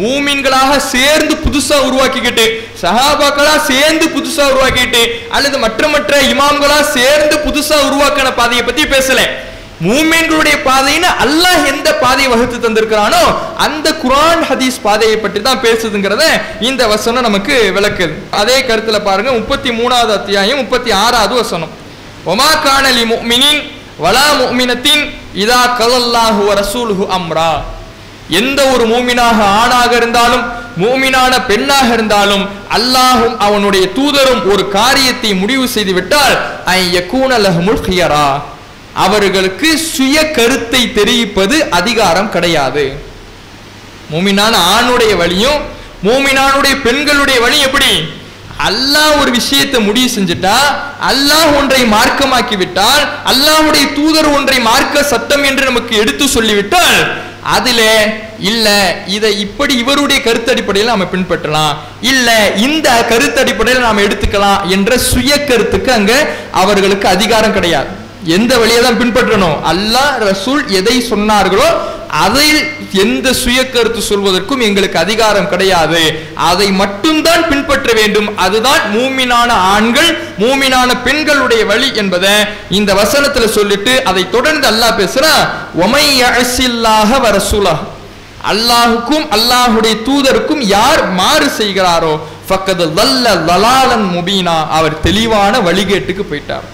[0.00, 2.46] மூமீன்களாக சேர்ந்து புதுசா உருவாக்கிக்கிட்டு
[2.82, 9.20] சஹாபாக்களா சேர்ந்து புதுசா உருவாக்கிட்டு அல்லது மற்ற மற்ற இமாம்களா சேர்ந்து புதுசா உருவாக்கின பாதையை பத்தி பேசல.
[9.86, 13.22] மூமென்களுடைய பாதைன்னு அல்லாஹ் எந்த பாதையை வகுத்து தந்திருக்கிறானோ
[13.66, 16.24] அந்த குரான் ஹதீஸ் பாதையை பற்றி தான் பேசுதுங்கிறத
[16.68, 18.14] இந்த வசனம் நமக்கு விளக்குது.
[18.40, 21.72] அதே கருத்துல பாருங்க முப்பத்தி மூணாவது அத்தியாயம் முப்பத்தி ஆறாவது வசனம்.
[22.32, 23.60] ஒமா காணலி முக்மினின்
[24.04, 25.02] வலா முக்மினத்தின்
[25.44, 27.52] இதா கலல்லாஹு ரசூலுஹு அம்ரா.
[28.40, 30.44] எந்த ஒரு மூமினாக ஆணாக இருந்தாலும்
[30.82, 32.44] மூமினான பெண்ணாக இருந்தாலும்
[32.76, 36.36] அல்லாஹும் அவனுடைய தூதரும் ஒரு காரியத்தை முடிவு செய்து விட்டால்
[36.78, 38.28] ஐ யகூன லஹுமுல் ஹியரா.
[38.94, 42.84] அவர்களுக்கு சுய கருத்தை தெரிவிப்பது அதிகாரம் கிடையாது.
[44.12, 45.58] மூமினான ஆணுடைய வழியும்
[46.06, 47.92] மூமினானுடைய பெண்களுடைய வழி எப்படி?
[48.68, 50.56] அல்லாஹ் ஒரு விஷயத்தை முடிவு செஞ்சுட்டா
[51.10, 56.98] அல்லாஹ் ஒன்றை மார்க்கமாக்கி விட்டால் அல்லாஹுடைய தூதர் ஒன்றை மார்க்க சட்டம் என்று நமக்கு எடுத்து சொல்லிவிட்டால்
[57.56, 57.80] அதுல
[58.38, 58.66] இல்ல
[59.06, 62.28] இதை இப்படி இவருடைய கருத்து அடிப்படையில் நாம பின்பற்றலாம் இல்ல
[62.66, 66.12] இந்த கருத்து அடிப்படையில் நாம எடுத்துக்கலாம் என்ற சுய கருத்துக்கு அங்க
[66.52, 67.90] அவர்களுக்கு அதிகாரம் கிடையாது.
[68.36, 69.56] எந்த வழியை தான் பின்பற்றணும்?
[69.72, 71.68] அல்லாஹ் ரசூல் எதை சொன்னார்களோ
[72.24, 72.46] அதை
[73.04, 76.02] எந்த சுய கருத்து சொல்வதற்கும் எங்களுக்கு அதிகாரம் கிடையாது.
[76.50, 78.28] அதை மட்டும்தான் பின்பற்ற வேண்டும்.
[78.44, 80.10] அதுதான் மூமினான ஆண்கள்
[80.42, 82.34] மூமினான பெண்களுடைய வழி என்பதை
[82.78, 85.42] இந்த வசனத்துல சொல்லிட்டு அதை தொடர்ந்து அல்லாஹ் பேசுறான்
[85.84, 87.76] ஒமை அரசில்லாக வரசூலா
[88.52, 92.14] அல்லாஹுக்கும் அல்லாஹுடைய தூதருக்கும் யார் மாறு செய்கிறாரோ
[92.48, 94.56] ஃபக்கது வல்ல லலாலன் முபீனா.
[94.78, 96.66] அவர் தெளிவான வழிகேட்டுக்கு போயிட்டார்.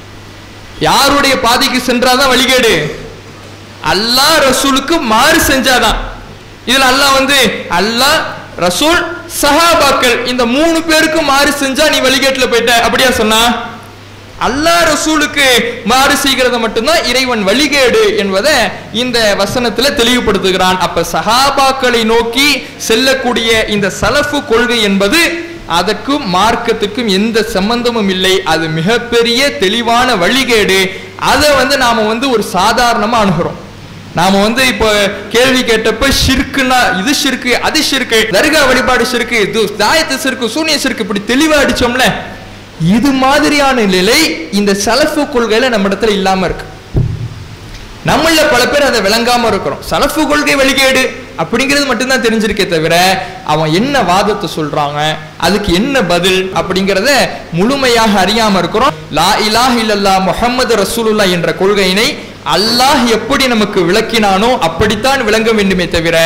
[0.81, 2.75] யாருடைய பாதைக்கு சென்றாதான் வழிகேடு?
[3.93, 5.99] அல்லாஹ் ரசூலுக்கு மாறு செஞ்சாதான்.
[6.67, 7.39] இதுல அல்லாஹ் வந்து
[7.71, 8.19] அல்லாஹ்
[8.57, 9.01] ரசூல்
[9.43, 12.73] சஹாபாக்கள் இந்த மூணு பேருக்கு மாறு செஞ்சா நீ வழிகேட்டுல போயிட்ட.
[12.87, 13.41] அப்படியா சொன்னா?
[14.41, 15.47] அல்லாஹ் ரசூலுக்கு
[15.85, 18.57] மாறு செய்கிறத மட்டும்தான் இறைவன் வழிகேடு என்பதை
[18.93, 20.79] இந்த வசனத்துல தெளிவுபடுத்துகிறான்.
[20.87, 25.21] அப்ப சஹாபாக்களை நோக்கி செல்லக்கூடிய இந்த சலஃபு கொள்கை என்பது
[25.79, 28.35] அதற்கும் மார்க்கத்துக்கும் எந்த சம்பந்தமும் இல்லை.
[28.53, 30.81] அது மிகப்பெரிய தெளிவான வழிகேடு.
[31.33, 33.59] அதை வந்து நாம வந்து ஒரு சாதாரணமா அணுகிறோம்.
[34.19, 34.89] நாம வந்து இப்போ
[35.35, 41.05] கேள்வி கேட்டப்ப ஷிர்க்குனா இது ஷிர்க்கு அது ஷிர்க்கு தர்கா வழிபாடு ஷிர்க்கு இது தாயத்து ஷிர்க்கு சூனிய ஷிர்க்கு
[41.07, 42.07] இப்படி தெளிவா அடிச்சோம்ல.
[42.97, 44.21] இது மாதிரியான நிலை
[44.61, 46.67] இந்த சலஃபு கொள்கையில நம்ம இடத்துல இல்லாம இருக்கு.
[48.09, 49.83] நம்மள பல பேர் அதை விளங்காம இருக்கிறோம்.
[49.91, 51.03] சலஃபு கொள்கை வெளிக்கேடு
[51.43, 52.95] அப்படிங்கிறது மட்டும்தான் தெரிஞ்சிருக்கே தவிர
[53.53, 54.99] அவன் என்ன வாதத்தை சொல்றாங்க
[55.47, 57.11] அதுக்கு என்ன பதில் அப்படிங்கிறத
[57.59, 58.95] முழுமையாக அறியாம இருக்கிறோம்.
[59.19, 62.07] லா இலாஹ் இல்லல்லா முகமது ரசூலுல்லா என்ற கொள்கையினை
[62.45, 66.17] அல்லாஹ் எப்படி நமக்கு விளக்கினானோ அப்படித்தான் விளங்க வேண்டுமே தவிர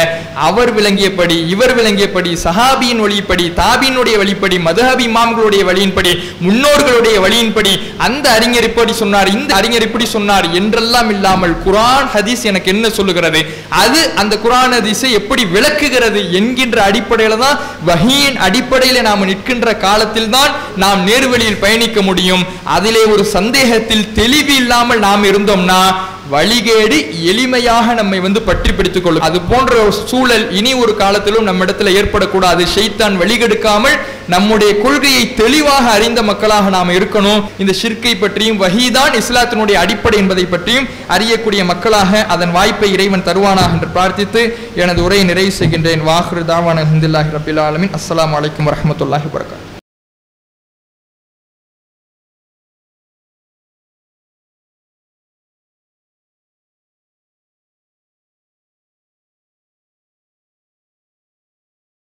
[0.46, 8.68] அவர் விளங்கியபடி இவர் விளங்கியபடி சஹாபியின் வழிப்படி தாபியினுடைய வழிப்படி மதுஹபி இமாம்களுடைய வழியின்படி முன்னோர்களுடைய வழியின்படி அந்த அறிஞர்
[8.70, 13.40] இப்படி சொன்னார் இந்த அறிஞர் இப்படி சொன்னார் என்றெல்லாம் இல்லாமல் குரான் ஹதீஸ் எனக்கு என்ன சொல்லுகிறது?
[13.82, 20.50] அது அந்த குரான் ஹதீஸை எப்படி விளக்குகிறது என்கின்ற அடிப்படையில தான் வகியின் அடிப்படையில நாம் நிற்கின்ற காலத்தில் தான்
[20.76, 22.44] நாம் நேர்வழியில் பயணிக்க முடியும்.
[22.76, 25.80] அதிலே ஒரு சந்தேகத்தில் தெளிவு இல்லாமல் நாம் இருந்தோம்னா
[26.32, 26.98] வழிகேடு
[27.30, 31.92] எளிமையாக நம்மை வந்து பற்றி பிடித்துக் கொள்ளும் அது போன்ற ஒரு சூழல் இனி ஒரு காலத்திலும் நம்ம இடத்துல
[32.00, 32.62] ஏற்படக்கூடாது.
[32.74, 33.96] ஷைத்தான் வழிகெடுக்காமல்
[34.34, 37.40] நம்முடைய கொள்கையை தெளிவாக அறிந்த மக்களாக நாம் இருக்கணும்.
[37.62, 43.90] இந்த ஷிர்கை பற்றியும் வகிதான் இஸ்லாத்தினுடைய அடிப்படை என்பதை பற்றியும் அறியக்கூடிய மக்களாக அதன் வாய்ப்பை இறைவன் தருவானாக என்று
[43.96, 44.42] பிரார்த்தித்து
[44.82, 46.04] எனது உரையை நிறைவு செய்கின்றேன்.
[46.10, 47.94] வாஹ்ரு தாவான ஹிந்துல்லாஹி ரபில் ஆலமின்.
[48.00, 49.67] அஸ்லாம் வலைக்கம் வரமத்துல்லாஹி வரகாத்